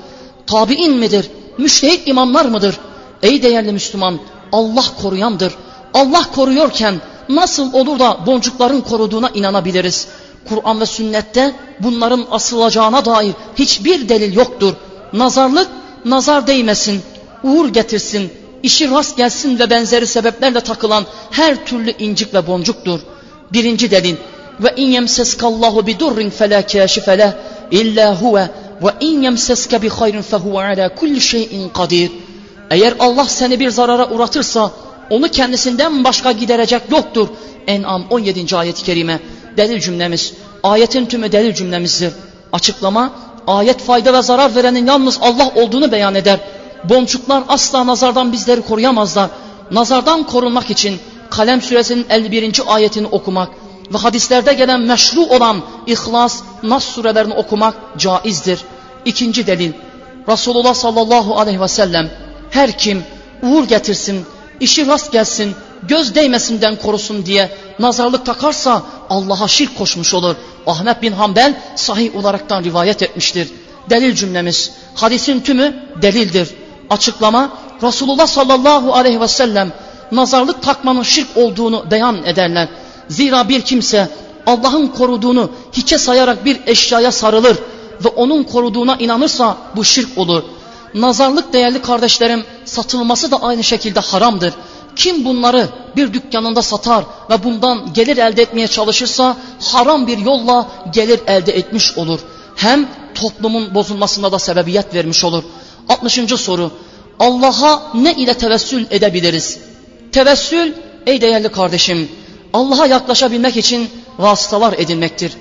[0.48, 1.30] Tabi'in midir?
[1.58, 2.78] Müştehit imamlar mıdır?
[3.24, 4.20] Ey değerli Müslüman,
[4.52, 5.54] Allah koruyandır.
[5.94, 10.08] Allah koruyorken nasıl olur da boncukların koruduğuna inanabiliriz?
[10.50, 14.74] Kur'an ve sünnette bunların asılacağına dair hiçbir delil yoktur.
[15.14, 15.68] Nazarlık
[16.06, 17.02] nazar değmesin,
[17.44, 18.32] uğur getirsin,
[18.64, 23.00] işi rast gelsin ve benzeri sebeplerle takılan her türlü incik ve boncuktur.
[23.54, 24.16] Birinci delil
[24.60, 27.38] ve in yemseskallahu bi durrin fela kâşife
[27.72, 28.50] illa huve
[28.84, 32.12] ve in yemseske bi hayrin fehuve ala kulli şeyin kadir.
[32.70, 34.72] Eğer Allah seni bir zarara uğratırsa
[35.10, 37.28] onu kendisinden başka giderecek yoktur.
[37.68, 38.58] En'am 17.
[38.58, 39.20] ayet-i kerime
[39.58, 40.34] delil cümlemiz.
[40.64, 42.14] Ayetin tümü delil cümlemizdir.
[42.54, 43.12] Açıklama
[43.48, 46.40] ayet fayda ve zarar verenin yalnız Allah olduğunu beyan eder.
[46.84, 49.30] Boncuklar asla nazardan bizleri koruyamazlar.
[49.72, 52.62] Nazardan korunmak için Kalem suresinin 51.
[52.68, 53.50] ayetini okumak
[53.94, 58.60] ve hadislerde gelen meşru olan İhlas, Nas surelerini okumak caizdir.
[59.06, 59.72] İkinci delil.
[60.28, 62.10] Resulullah sallallahu aleyhi ve sellem
[62.50, 63.04] her kim
[63.44, 64.26] uğur getirsin,
[64.60, 70.36] işi rast gelsin, göz değmesinden korusun diye nazarlık takarsa Allah'a şirk koşmuş olur.
[70.68, 73.48] Ahmet bin Hanbel sahih olaraktan rivayet etmiştir.
[73.90, 76.50] Delil cümlemiz, hadisin tümü delildir.
[76.90, 77.52] Açıklama,
[77.84, 79.72] Resulullah sallallahu aleyhi ve sellem
[80.12, 82.68] nazarlık takmanın şirk olduğunu beyan ederler.
[83.10, 84.10] Zira bir kimse
[84.46, 87.58] Allah'ın koruduğunu hiçe sayarak bir eşyaya sarılır
[88.06, 90.44] ve onun koruduğuna inanırsa bu şirk olur.
[90.94, 94.54] Nazarlık değerli kardeşlerim satılması da aynı şekilde haramdır.
[94.96, 101.20] Kim bunları bir dükkanında satar ve bundan gelir elde etmeye çalışırsa haram bir yolla gelir
[101.28, 102.20] elde etmiş olur.
[102.56, 105.44] Hem toplumun bozulmasına da sebebiyet vermiş olur.
[105.90, 106.20] 60.
[106.38, 106.72] soru.
[107.20, 109.58] Allah'a ne ile tevessül edebiliriz?
[110.12, 110.74] Tevessül
[111.08, 112.10] ey değerli kardeşim
[112.54, 115.34] Allah'a yaklaşabilmek için vasıtalar edinmektir.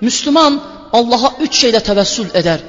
[0.00, 0.60] Müslüman
[0.92, 2.60] Allah'a üç şeyle tevessül eder.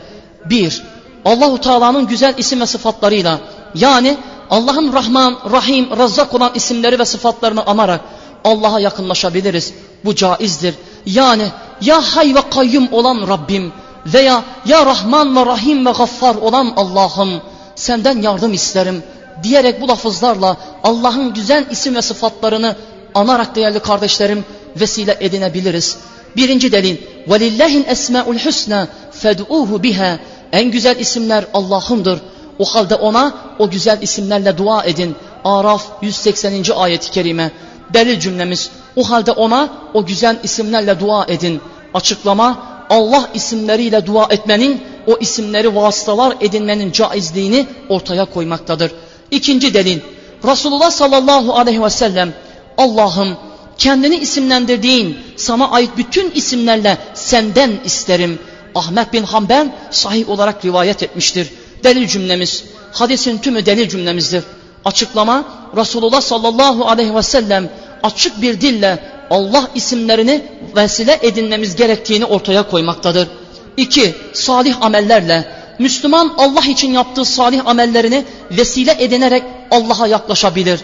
[0.45, 0.84] Bir,
[1.25, 3.40] Allahu Teala'nın güzel isim ve sıfatlarıyla
[3.75, 4.16] yani
[4.51, 8.01] Allah'ın Rahman, Rahim, Razzak olan isimleri ve sıfatlarını anarak
[8.44, 9.75] Allah'a yakınlaşabiliriz.
[10.05, 10.75] Bu caizdir.
[11.07, 11.46] Yani
[11.81, 13.73] ya hay ve kayyum olan Rabbim
[14.07, 17.40] veya ya Rahman ve Rahim ve Gaffar olan Allah'ım
[17.75, 19.03] senden yardım isterim
[19.42, 22.77] diyerek bu lafızlarla Allah'ın güzel isim ve sıfatlarını
[23.14, 24.44] anarak değerli kardeşlerim
[24.77, 25.99] vesile edinebiliriz.
[26.37, 26.96] Birinci delil
[27.29, 28.87] وَلِلَّهِ الْاَسْمَاءُ الْحُسْنَى
[29.23, 30.18] فَدْعُوهُ biha
[30.56, 32.20] en güzel isimler Allah'ındır.
[32.60, 35.15] O halde ona o güzel isimlerle dua edin.
[35.44, 36.63] Araf 180.
[36.76, 37.52] ayet-i kerime.
[37.94, 38.70] Delil cümlemiz.
[38.96, 41.62] O halde ona o güzel isimlerle dua edin.
[41.94, 42.58] Açıklama
[42.89, 48.91] Allah isimleriyle dua etmenin o isimleri vasıtalar edinmenin caizliğini ortaya koymaktadır.
[49.32, 50.00] İkinci delil.
[50.48, 52.34] Resulullah sallallahu aleyhi ve sellem
[52.78, 53.38] Allah'ım
[53.78, 58.39] kendini isimlendirdiğin sana ait bütün isimlerle senden isterim.
[58.75, 61.49] Ahmet bin Hanbel sahih olarak rivayet etmiştir.
[61.85, 64.44] Delil cümlemiz, hadisin tümü delil cümlemizdir.
[64.85, 65.44] Açıklama
[65.77, 67.68] Resulullah sallallahu aleyhi ve sellem
[68.03, 68.99] açık bir dille
[69.31, 70.42] Allah isimlerini
[70.77, 73.29] vesile edinmemiz gerektiğini ortaya koymaktadır.
[73.77, 75.44] İki, salih amellerle
[75.79, 80.81] Müslüman Allah için yaptığı salih amellerini vesile edinerek Allah'a yaklaşabilir.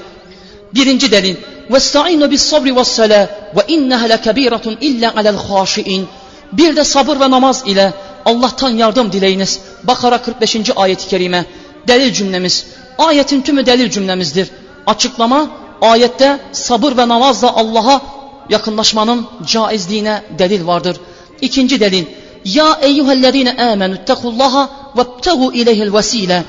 [0.75, 1.37] Birinci delil
[1.71, 6.05] وَاسْتَعِينُ بِالصَّبْرِ وَالسَّلَى وَاِنَّهَا لَكَب۪يرَةٌ اِلَّا عَلَى الْخَاشِئِينَ
[6.52, 7.94] bir de sabır ve namaz ile
[8.26, 9.60] Allah'tan yardım dileyiniz.
[9.84, 10.58] Bakara 45.
[10.76, 11.46] ayet-i kerime.
[11.88, 12.66] Delil cümlemiz.
[12.98, 14.50] Ayetin tümü delil cümlemizdir.
[14.88, 15.48] Açıklama
[15.82, 18.02] ayette sabır ve namazla Allah'a
[18.50, 20.98] yakınlaşmanın caizliğine delil vardır.
[21.42, 22.06] İkinci delil.
[22.46, 26.44] Ya eyyühellezine amenüttekullaha vebtegu ileyhil vesile.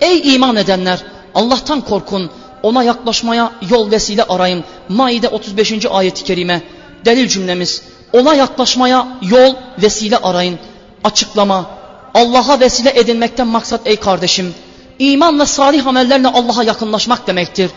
[0.00, 0.98] Ey iman edenler
[1.34, 2.30] Allah'tan korkun
[2.62, 4.64] ona yaklaşmaya yol vesile arayın.
[4.88, 5.86] Maide 35.
[5.86, 6.62] ayet-i kerime.
[7.04, 7.82] Delil cümlemiz.
[8.12, 10.58] Ona yaklaşmaya yol vesile arayın.
[11.04, 11.66] Açıklama.
[12.14, 14.54] Allah'a vesile edinmekten maksat ey kardeşim.
[14.98, 17.70] İman ve salih amellerle Allah'a yakınlaşmak demektir.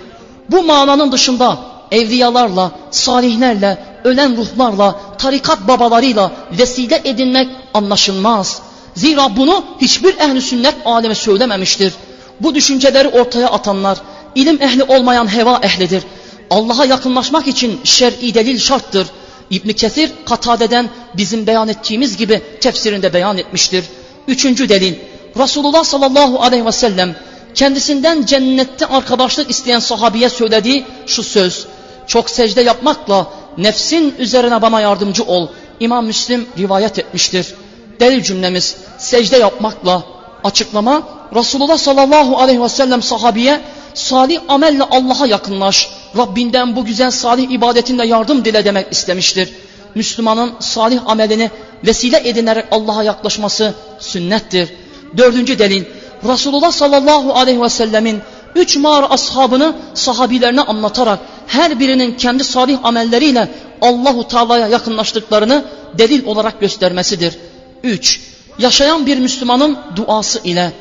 [0.50, 1.58] Bu mananın dışında
[1.92, 8.62] evliyalarla, salihlerle, ölen ruhlarla, tarikat babalarıyla vesile edinmek anlaşılmaz.
[8.96, 11.94] Zira bunu hiçbir ehli sünnet alemi söylememiştir.
[12.40, 13.98] Bu düşünceleri ortaya atanlar,
[14.36, 16.04] ilim ehli olmayan heva ehlidir.
[16.50, 19.08] Allah'a yakınlaşmak için şer'i delil şarttır.
[19.52, 23.86] İbn Kesir Katade'den bizim beyan ettiğimiz gibi tefsirinde beyan etmiştir.
[24.28, 24.96] Üçüncü delil
[25.38, 27.16] Resulullah sallallahu aleyhi ve sellem
[27.56, 31.68] kendisinden cennette arkadaşlık isteyen sahabiye söylediği şu söz.
[32.08, 35.48] Çok secde yapmakla nefsin üzerine bana yardımcı ol.
[35.80, 37.54] İmam Müslim rivayet etmiştir.
[38.00, 40.04] Delil cümlemiz secde yapmakla
[40.44, 41.04] açıklama
[41.36, 43.62] Resulullah sallallahu aleyhi ve sellem sahabiye
[43.94, 45.90] salih amelle Allah'a yakınlaş.
[46.18, 49.50] Rabbinden bu güzel salih ibadetinle yardım dile demek istemiştir.
[49.96, 51.52] Müslümanın salih amelini
[51.86, 54.70] vesile edinerek Allah'a yaklaşması sünnettir.
[55.18, 55.84] Dördüncü delil
[56.28, 58.20] Resulullah sallallahu aleyhi ve sellemin
[58.56, 63.48] üç mağara ashabını sahabilerine anlatarak her birinin kendi salih amelleriyle
[63.82, 65.66] Allahu Teala'ya yakınlaştıklarını
[65.98, 67.38] delil olarak göstermesidir.
[67.84, 68.22] Üç,
[68.60, 70.72] yaşayan bir Müslümanın duası ile.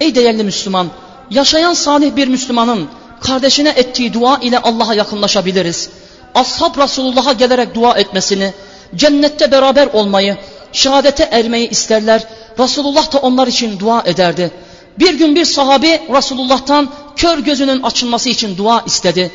[0.00, 0.86] Ey değerli Müslüman,
[1.30, 2.88] yaşayan salih bir Müslümanın
[3.26, 5.88] kardeşine ettiği dua ile Allah'a yakınlaşabiliriz.
[6.34, 8.52] Ashab Resulullah'a gelerek dua etmesini,
[8.94, 10.36] cennette beraber olmayı,
[10.72, 12.22] şehadete ermeyi isterler.
[12.58, 14.50] Resulullah da onlar için dua ederdi.
[14.98, 19.30] Bir gün bir sahabi Resulullah'tan kör gözünün açılması için dua istedi.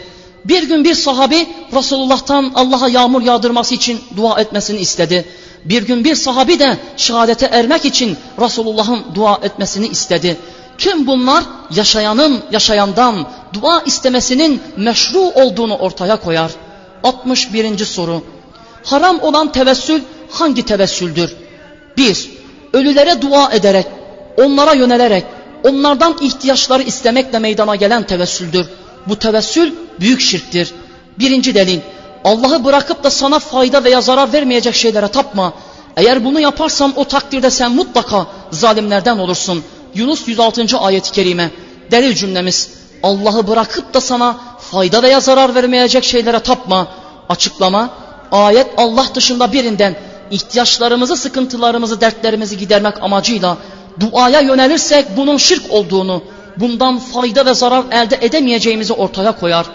[0.45, 5.25] Bir gün bir sahabi Resulullah'tan Allah'a yağmur yağdırması için dua etmesini istedi.
[5.65, 10.37] Bir gün bir sahabi de şehadete ermek için Resulullah'ın dua etmesini istedi.
[10.81, 11.43] Tüm bunlar
[11.75, 16.51] yaşayanın yaşayandan dua istemesinin meşru olduğunu ortaya koyar.
[17.03, 17.85] 61.
[17.85, 18.23] soru.
[18.83, 21.35] Haram olan tevessül hangi tevessüldür?
[21.97, 22.29] 1.
[22.73, 23.85] Ölülere dua ederek,
[24.37, 25.25] onlara yönelerek,
[25.63, 28.67] onlardan ihtiyaçları istemekle meydana gelen tevessüldür.
[29.07, 30.73] Bu tevessül büyük şirktir.
[31.19, 31.79] Birinci delil,
[32.23, 35.53] Allah'ı bırakıp da sana fayda veya zarar vermeyecek şeylere tapma.
[35.97, 39.63] Eğer bunu yaparsan o takdirde sen mutlaka zalimlerden olursun.
[39.95, 40.77] Yunus 106.
[40.77, 41.51] ayet-i kerime.
[41.91, 42.69] Delil cümlemiz,
[43.03, 46.87] Allah'ı bırakıp da sana fayda veya zarar vermeyecek şeylere tapma.
[47.29, 47.89] Açıklama,
[48.31, 49.95] ayet Allah dışında birinden
[50.31, 53.57] ihtiyaçlarımızı, sıkıntılarımızı, dertlerimizi gidermek amacıyla
[53.99, 56.23] duaya yönelirsek bunun şirk olduğunu,
[56.57, 59.65] bundan fayda ve zarar elde edemeyeceğimizi ortaya koyar.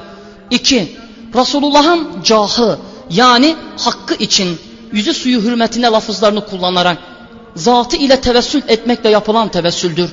[0.51, 0.97] 2.
[1.35, 2.79] Resulullah'ın cahı
[3.11, 4.59] yani hakkı için
[4.93, 6.99] yüzü suyu hürmetine lafızlarını kullanarak
[7.57, 10.11] zatı ile tevessül etmekle yapılan tevessüldür.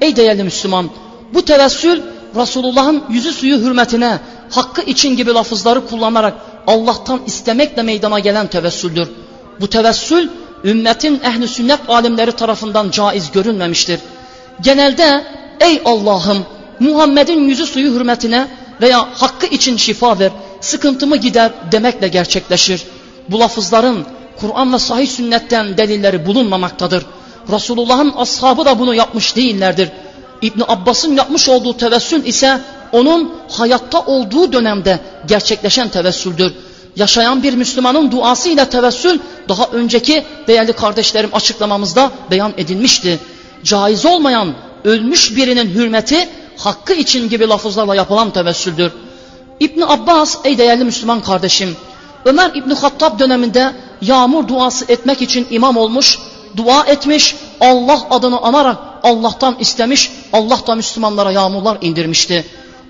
[0.00, 0.90] Ey değerli Müslüman
[1.34, 2.00] bu tevessül
[2.36, 4.18] Resulullah'ın yüzü suyu hürmetine
[4.50, 6.34] hakkı için gibi lafızları kullanarak
[6.66, 9.08] Allah'tan istemekle meydana gelen tevessüldür.
[9.60, 10.28] Bu tevessül
[10.64, 14.00] ümmetin ehli sünnet alimleri tarafından caiz görünmemiştir.
[14.60, 15.24] Genelde
[15.60, 16.38] ey Allah'ım
[16.80, 18.48] Muhammed'in yüzü suyu hürmetine
[18.80, 22.82] veya hakkı için şifa ver, sıkıntımı gider demekle gerçekleşir.
[23.28, 24.06] Bu lafızların
[24.40, 27.06] Kur'an ve sahih sünnetten delilleri bulunmamaktadır.
[27.52, 29.88] Resulullah'ın ashabı da bunu yapmış değillerdir.
[30.42, 32.60] İbn Abbas'ın yapmış olduğu tevessül ise
[32.92, 36.52] onun hayatta olduğu dönemde gerçekleşen tevessüldür.
[36.96, 39.18] Yaşayan bir Müslümanın duası ile tevessül
[39.48, 43.18] daha önceki değerli kardeşlerim açıklamamızda beyan edilmişti.
[43.64, 48.92] Caiz olmayan ölmüş birinin hürmeti hakkı için gibi lafızlarla yapılan tevessüldür.
[49.60, 51.76] İbn Abbas ey değerli Müslüman kardeşim
[52.24, 56.18] Ömer İbni Hattab döneminde yağmur duası etmek için imam olmuş,
[56.56, 62.44] dua etmiş, Allah adını anarak Allah'tan istemiş, Allah da Müslümanlara yağmurlar indirmişti.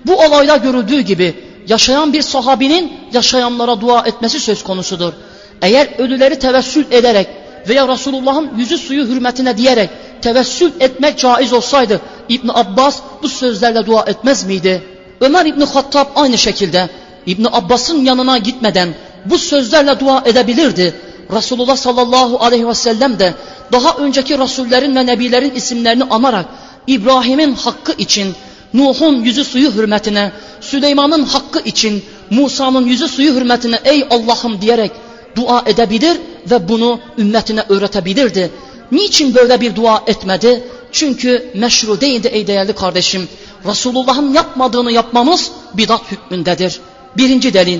[0.05, 1.35] Bu olayda görüldüğü gibi
[1.67, 5.13] yaşayan bir sahabinin yaşayanlara dua etmesi söz konusudur.
[5.61, 7.27] Eğer ölüleri tevessül ederek
[7.67, 9.89] veya Resulullah'ın yüzü suyu hürmetine diyerek
[10.21, 14.83] tevessül etmek caiz olsaydı İbn Abbas bu sözlerle dua etmez miydi?
[15.21, 16.89] Ömer İbni Hattab aynı şekilde
[17.25, 20.93] İbn Abbas'ın yanına gitmeden bu sözlerle dua edebilirdi.
[21.31, 23.33] Resulullah sallallahu aleyhi ve sellem de
[23.71, 26.45] daha önceki rasullerin ve nebilerin isimlerini anarak
[26.87, 28.35] İbrahim'in hakkı için,
[28.73, 30.31] Nuh'un yüzü suyu hürmetine,
[30.61, 34.91] Süleyman'ın hakkı için, Musa'nın yüzü suyu hürmetine ey Allah'ım diyerek
[35.35, 36.17] dua edebilir
[36.51, 38.51] ve bunu ümmetine öğretebilirdi.
[38.91, 40.63] Niçin böyle bir dua etmedi?
[40.91, 43.27] Çünkü meşru değildi ey değerli kardeşim.
[43.65, 46.79] Resulullah'ın yapmadığını yapmamız bidat hükmündedir.
[47.17, 47.79] Birinci delil.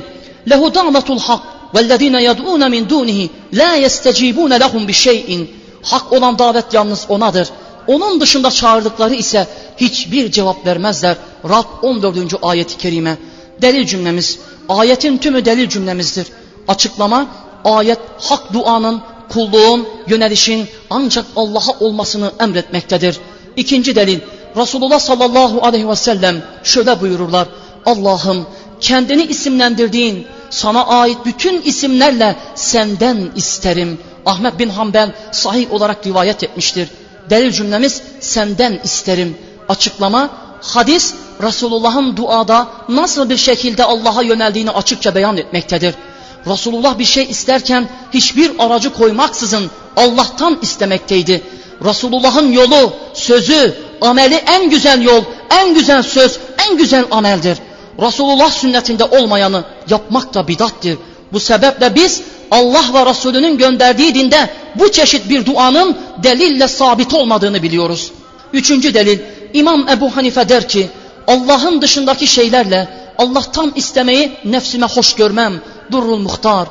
[0.49, 1.41] Da'metul hak
[1.75, 5.51] vellezine yed'ûne min dûnihi la yestecibûne lehum bi şeyin.
[5.83, 7.49] Hak olan davet yalnız onadır.
[7.87, 11.15] Onun dışında çağırdıkları ise hiçbir cevap vermezler.
[11.49, 12.17] Rab 14.
[12.41, 13.17] ayeti kerime.
[13.61, 14.39] Delil cümlemiz.
[14.69, 16.27] Ayetin tümü delil cümlemizdir.
[16.67, 17.27] Açıklama
[17.65, 23.19] ayet hak duanın, kulluğun, yönelişin ancak Allah'a olmasını emretmektedir.
[23.55, 24.19] İkinci delil
[24.57, 27.47] Resulullah sallallahu aleyhi ve sellem şöyle buyururlar.
[27.85, 28.45] Allah'ım
[28.79, 33.97] kendini isimlendirdiğin sana ait bütün isimlerle senden isterim.
[34.25, 36.89] Ahmet bin Hanbel sahih olarak rivayet etmiştir.
[37.29, 39.37] Delil cümlemiz senden isterim.
[39.69, 40.29] Açıklama
[40.61, 41.13] hadis
[41.43, 45.95] Resulullah'ın duada nasıl bir şekilde Allah'a yöneldiğini açıkça beyan etmektedir.
[46.47, 51.43] Resulullah bir şey isterken hiçbir aracı koymaksızın Allah'tan istemekteydi.
[51.85, 57.57] Resulullah'ın yolu, sözü, ameli en güzel yol, en güzel söz, en güzel ameldir.
[58.01, 60.97] Resulullah sünnetinde olmayanı yapmak da bidattir.
[61.33, 67.63] Bu sebeple biz Allah ve Resulünün gönderdiği dinde bu çeşit bir duanın delille sabit olmadığını
[67.63, 68.11] biliyoruz.
[68.53, 69.19] Üçüncü delil
[69.53, 70.89] İmam Ebu Hanife der ki
[71.27, 75.61] Allah'ın dışındaki şeylerle Allah'tan istemeyi nefsime hoş görmem.
[75.91, 76.67] Durrul muhtar.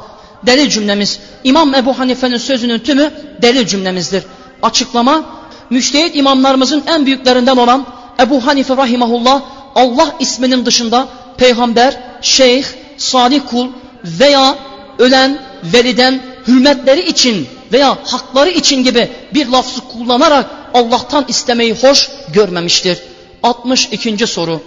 [0.47, 3.11] Delil cümlemiz İmam Ebu Hanife'nin sözünün tümü
[3.43, 4.23] delil cümlemizdir.
[4.63, 5.23] Açıklama
[5.71, 7.87] müştehit imamlarımızın en büyüklerinden olan
[8.21, 9.43] Ebu Hanife rahimahullah
[9.75, 12.65] Allah isminin dışında peygamber, şeyh,
[12.97, 13.69] salih kul
[14.05, 14.55] veya
[14.99, 22.99] ölen, veliden hürmetleri için veya hakları için gibi bir lafzı kullanarak Allah'tan istemeyi hoş görmemiştir.
[23.43, 24.27] 62.
[24.27, 24.61] soru.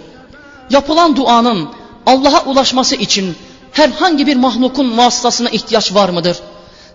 [0.70, 1.68] Yapılan duanın
[2.06, 3.36] Allah'a ulaşması için
[3.72, 6.36] herhangi bir mahlukun vasıtasına ihtiyaç var mıdır?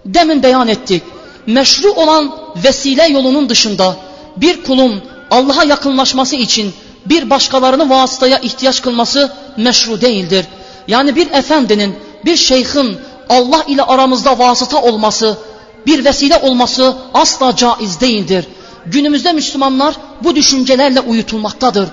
[0.05, 1.03] Demin beyan ettik.
[1.47, 2.31] Meşru olan
[2.63, 3.95] vesile yolunun dışında
[4.37, 5.01] bir kulun
[5.31, 6.73] Allah'a yakınlaşması için
[7.05, 10.45] bir başkalarını vasıtaya ihtiyaç kılması meşru değildir.
[10.87, 11.95] Yani bir efendinin,
[12.25, 12.97] bir şeyhin
[13.29, 15.37] Allah ile aramızda vasıta olması,
[15.85, 18.47] bir vesile olması asla caiz değildir.
[18.85, 21.89] Günümüzde Müslümanlar bu düşüncelerle uyutulmaktadır.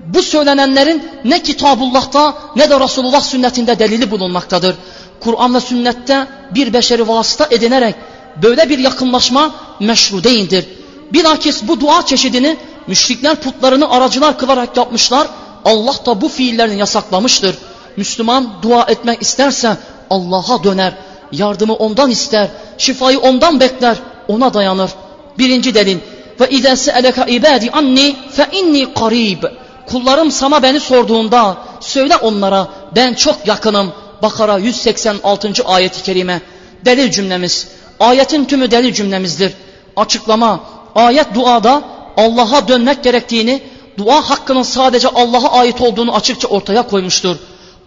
[0.00, 4.76] Bu söylenenlerin ne Kitabullah'ta ne de Resulullah sünnetinde delili bulunmaktadır.
[5.20, 7.94] Kur'an ve sünnette bir beşeri vasıta edinerek
[8.42, 10.66] böyle bir yakınlaşma meşru değildir.
[11.12, 15.26] Bilakis bu dua çeşidini müşrikler putlarını aracılar kılarak yapmışlar.
[15.64, 17.56] Allah da bu fiillerini yasaklamıştır.
[17.96, 19.76] Müslüman dua etmek isterse
[20.10, 20.94] Allah'a döner.
[21.32, 22.48] Yardımı ondan ister.
[22.78, 23.96] Şifayı ondan bekler.
[24.28, 24.90] Ona dayanır.
[25.38, 25.98] Birinci delil.
[26.40, 29.42] Ve izâ se'eleka ibâdi anni fe inni qarib.
[29.86, 33.92] Kullarım sana beni sorduğunda söyle onlara ben çok yakınım.
[34.22, 35.52] Bakara 186.
[35.64, 36.40] ayeti kerime.
[36.84, 37.68] Delil cümlemiz.
[38.00, 39.52] Ayetin tümü delil cümlemizdir.
[39.96, 40.60] Açıklama.
[40.94, 41.82] Ayet duada
[42.16, 43.62] Allah'a dönmek gerektiğini,
[43.98, 47.36] dua hakkının sadece Allah'a ait olduğunu açıkça ortaya koymuştur.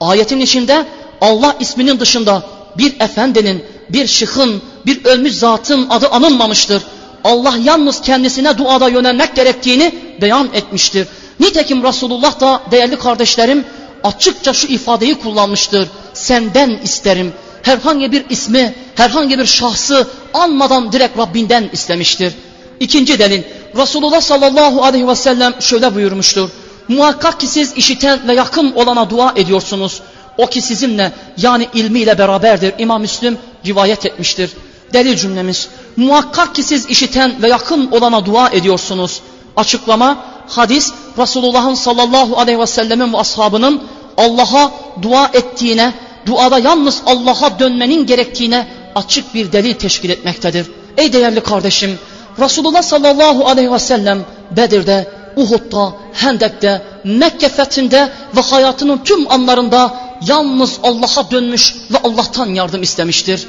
[0.02, 0.86] Ayetin içinde
[1.22, 2.44] Allah isminin dışında
[2.78, 6.84] bir efendinin, bir şıkhın, bir ölmüş zatın adı anılmamıştır.
[7.24, 11.08] Allah yalnız kendisine duada yönelmek gerektiğini beyan etmiştir.
[11.40, 13.66] Nitekim Resulullah da değerli kardeşlerim
[14.04, 15.88] açıkça şu ifadeyi kullanmıştır.
[16.14, 17.34] Senden isterim.
[17.62, 22.34] Herhangi bir ismi, herhangi bir şahsı anmadan direkt Rabbinden istemiştir.
[22.80, 23.44] İkinci delil
[23.78, 26.50] Resulullah sallallahu aleyhi ve sellem şöyle buyurmuştur.
[26.88, 30.02] Muhakkak ki siz işiten ve yakın olana dua ediyorsunuz.
[30.38, 32.74] O ki sizinle yani ilmiyle beraberdir.
[32.78, 34.52] İmam Müslim rivayet etmiştir.
[34.94, 35.70] Delil cümlemiz.
[35.98, 39.22] Muhakkak ki siz işiten ve yakın olana dua ediyorsunuz.
[39.56, 40.18] Açıklama
[40.48, 43.84] hadis Resulullah'ın sallallahu aleyhi ve sellemin ve ashabının
[44.18, 44.72] Allah'a
[45.02, 45.94] dua ettiğine,
[46.26, 50.68] duada yalnız Allah'a dönmenin gerektiğine açık bir delil teşkil etmektedir.
[50.98, 52.00] Ey değerli kardeşim,
[52.40, 59.94] Resulullah sallallahu aleyhi ve sellem Bedir'de, Uhud'da, Hendek'te, Mekke fethinde ve hayatının tüm anlarında
[60.28, 63.48] yalnız Allah'a dönmüş ve Allah'tan yardım istemiştir.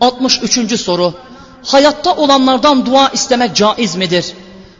[0.00, 0.80] 63.
[0.80, 1.14] soru.
[1.64, 4.32] Hayatta olanlardan dua istemek caiz midir?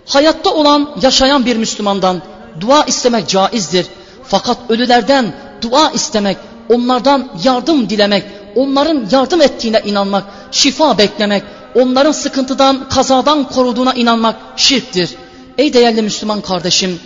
[0.07, 2.23] Hayatta olan, yaşayan bir Müslümandan
[2.61, 3.87] dua istemek caizdir.
[4.25, 6.37] Fakat ölülerden dua istemek,
[6.71, 8.25] onlardan yardım dilemek,
[8.57, 11.43] onların yardım ettiğine inanmak, şifa beklemek,
[11.75, 15.11] onların sıkıntıdan, kazadan koruduğuna inanmak şirktir.
[15.59, 17.01] Ey değerli Müslüman kardeşim,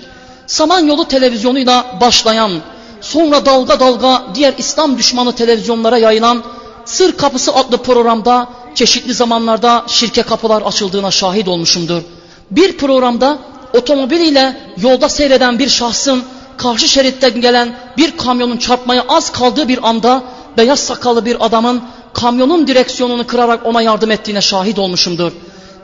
[0.46, 2.52] Samanyolu televizyonuyla başlayan,
[3.00, 6.42] sonra dalga dalga diğer İslam düşmanı televizyonlara yayılan
[6.84, 12.02] Sır Kapısı adlı programda çeşitli zamanlarda şirke kapılar açıldığına şahit olmuşumdur.
[12.50, 13.38] Bir programda
[13.74, 16.22] otomobiliyle yolda seyreden bir şahsın
[16.56, 20.22] karşı şeritten gelen bir kamyonun çarpmaya az kaldığı bir anda
[20.58, 21.82] beyaz sakallı bir adamın
[22.12, 25.32] kamyonun direksiyonunu kırarak ona yardım ettiğine şahit olmuşumdur.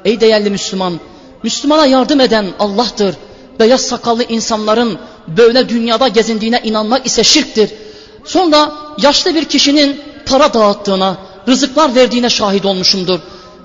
[0.05, 1.01] Ey değerli Müslüman,
[1.43, 3.17] Müslümana yardım eden Allah'tır.
[3.61, 4.99] Beyaz sakallı insanların
[5.29, 7.71] böyle dünyada gezindiğine inanmak ise şirktir.
[8.25, 11.17] Sonra yaşlı bir kişinin para dağıttığına,
[11.49, 13.21] rızıklar verdiğine şahit olmuşumdur.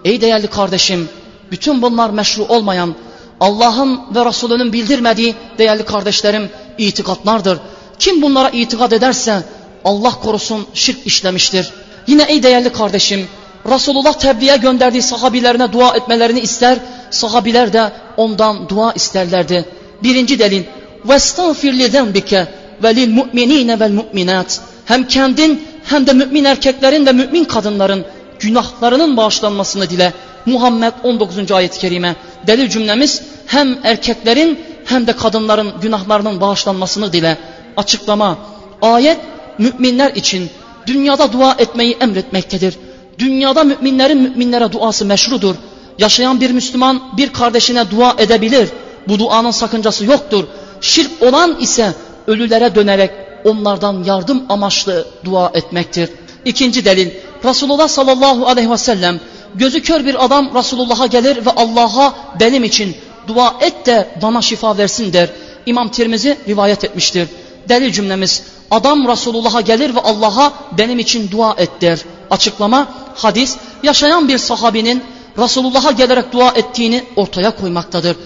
[0.06, 1.10] Ey değerli kardeşim,
[1.52, 2.96] bütün bunlar meşru olmayan,
[3.40, 7.60] Allah'ın ve Resulünün bildirmediği değerli kardeşlerim itikatlardır.
[8.00, 9.44] Kim bunlara itikat ederse
[9.85, 11.73] Allah korusun şirk işlemiştir.
[12.07, 13.29] Yine ey değerli kardeşim
[13.69, 16.79] Resulullah tebliğe gönderdiği sahabilerine dua etmelerini ister.
[17.11, 19.65] Sahabiler de ondan dua isterlerdi.
[20.03, 20.63] Birinci delil
[21.09, 22.47] وَاسْتَغْفِرْ لِذَنْبِكَ
[22.83, 28.05] وَلِلْمُؤْمِنِينَ وَالْمُؤْمِنَاتِ Hem kendin hem de mümin erkeklerin ve mümin kadınların
[28.39, 30.13] günahlarının bağışlanmasını dile.
[30.47, 31.53] Muhammed 19.
[31.53, 32.17] ayet-i kerime.
[32.47, 37.39] Delil cümlemiz hem erkeklerin hem de kadınların günahlarının bağışlanmasını dile.
[37.77, 38.39] Açıklama.
[38.83, 39.19] Ayet
[39.60, 40.50] müminler için
[40.88, 42.78] dünyada dua etmeyi emretmektedir.
[43.20, 45.56] Dünyada müminlerin müminlere duası meşrudur.
[45.98, 48.70] Yaşayan bir Müslüman bir kardeşine dua edebilir.
[49.08, 50.44] Bu duanın sakıncası yoktur.
[50.82, 51.94] Şirk olan ise
[52.28, 53.12] ölülere dönerek
[53.46, 56.10] onlardan yardım amaçlı dua etmektir.
[56.46, 57.10] İkinci delil
[57.46, 59.20] Resulullah sallallahu aleyhi ve sellem
[59.56, 62.96] gözü kör bir adam Resulullah'a gelir ve Allah'a benim için
[63.28, 65.30] dua et de bana şifa versin der.
[65.66, 67.28] İmam Tirmizi rivayet etmiştir.
[67.69, 71.99] Delil cümlemiz adam Resulullah'a gelir ve Allah'a benim için dua et der.
[72.31, 75.03] Açıklama hadis yaşayan bir sahabinin
[75.39, 78.17] Resulullah'a gelerek dua ettiğini ortaya koymaktadır.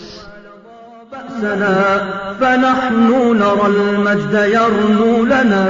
[2.41, 3.11] فنحن
[3.43, 5.65] نرى المجد يرنو لنا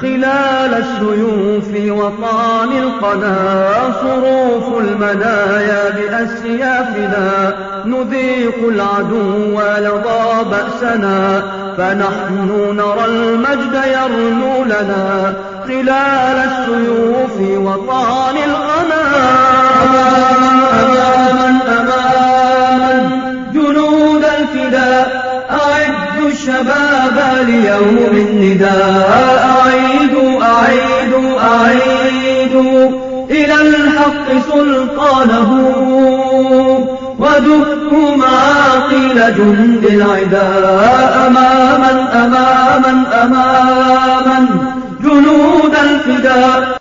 [0.00, 3.36] خلال السيوف وطعن القنا
[4.00, 7.54] صروف المنايا بأسيافنا.
[7.84, 11.42] نذيق العدو لظى بأسنا.
[11.78, 15.34] فنحن نرى المجد يرنو لنا.
[15.68, 19.02] خلال السيوف وطعن القنا
[19.84, 20.48] أماما
[20.82, 21.87] أماما
[26.38, 29.48] الشباب ليوم النداء.
[29.60, 32.90] أعيدوا أعيدوا أعيدوا
[33.30, 35.50] إلى الحق سلطانه.
[37.18, 41.26] ودكوا معاقل جند العداء.
[41.26, 44.46] أماما أماما أماما.
[45.00, 46.68] جنود الفداء.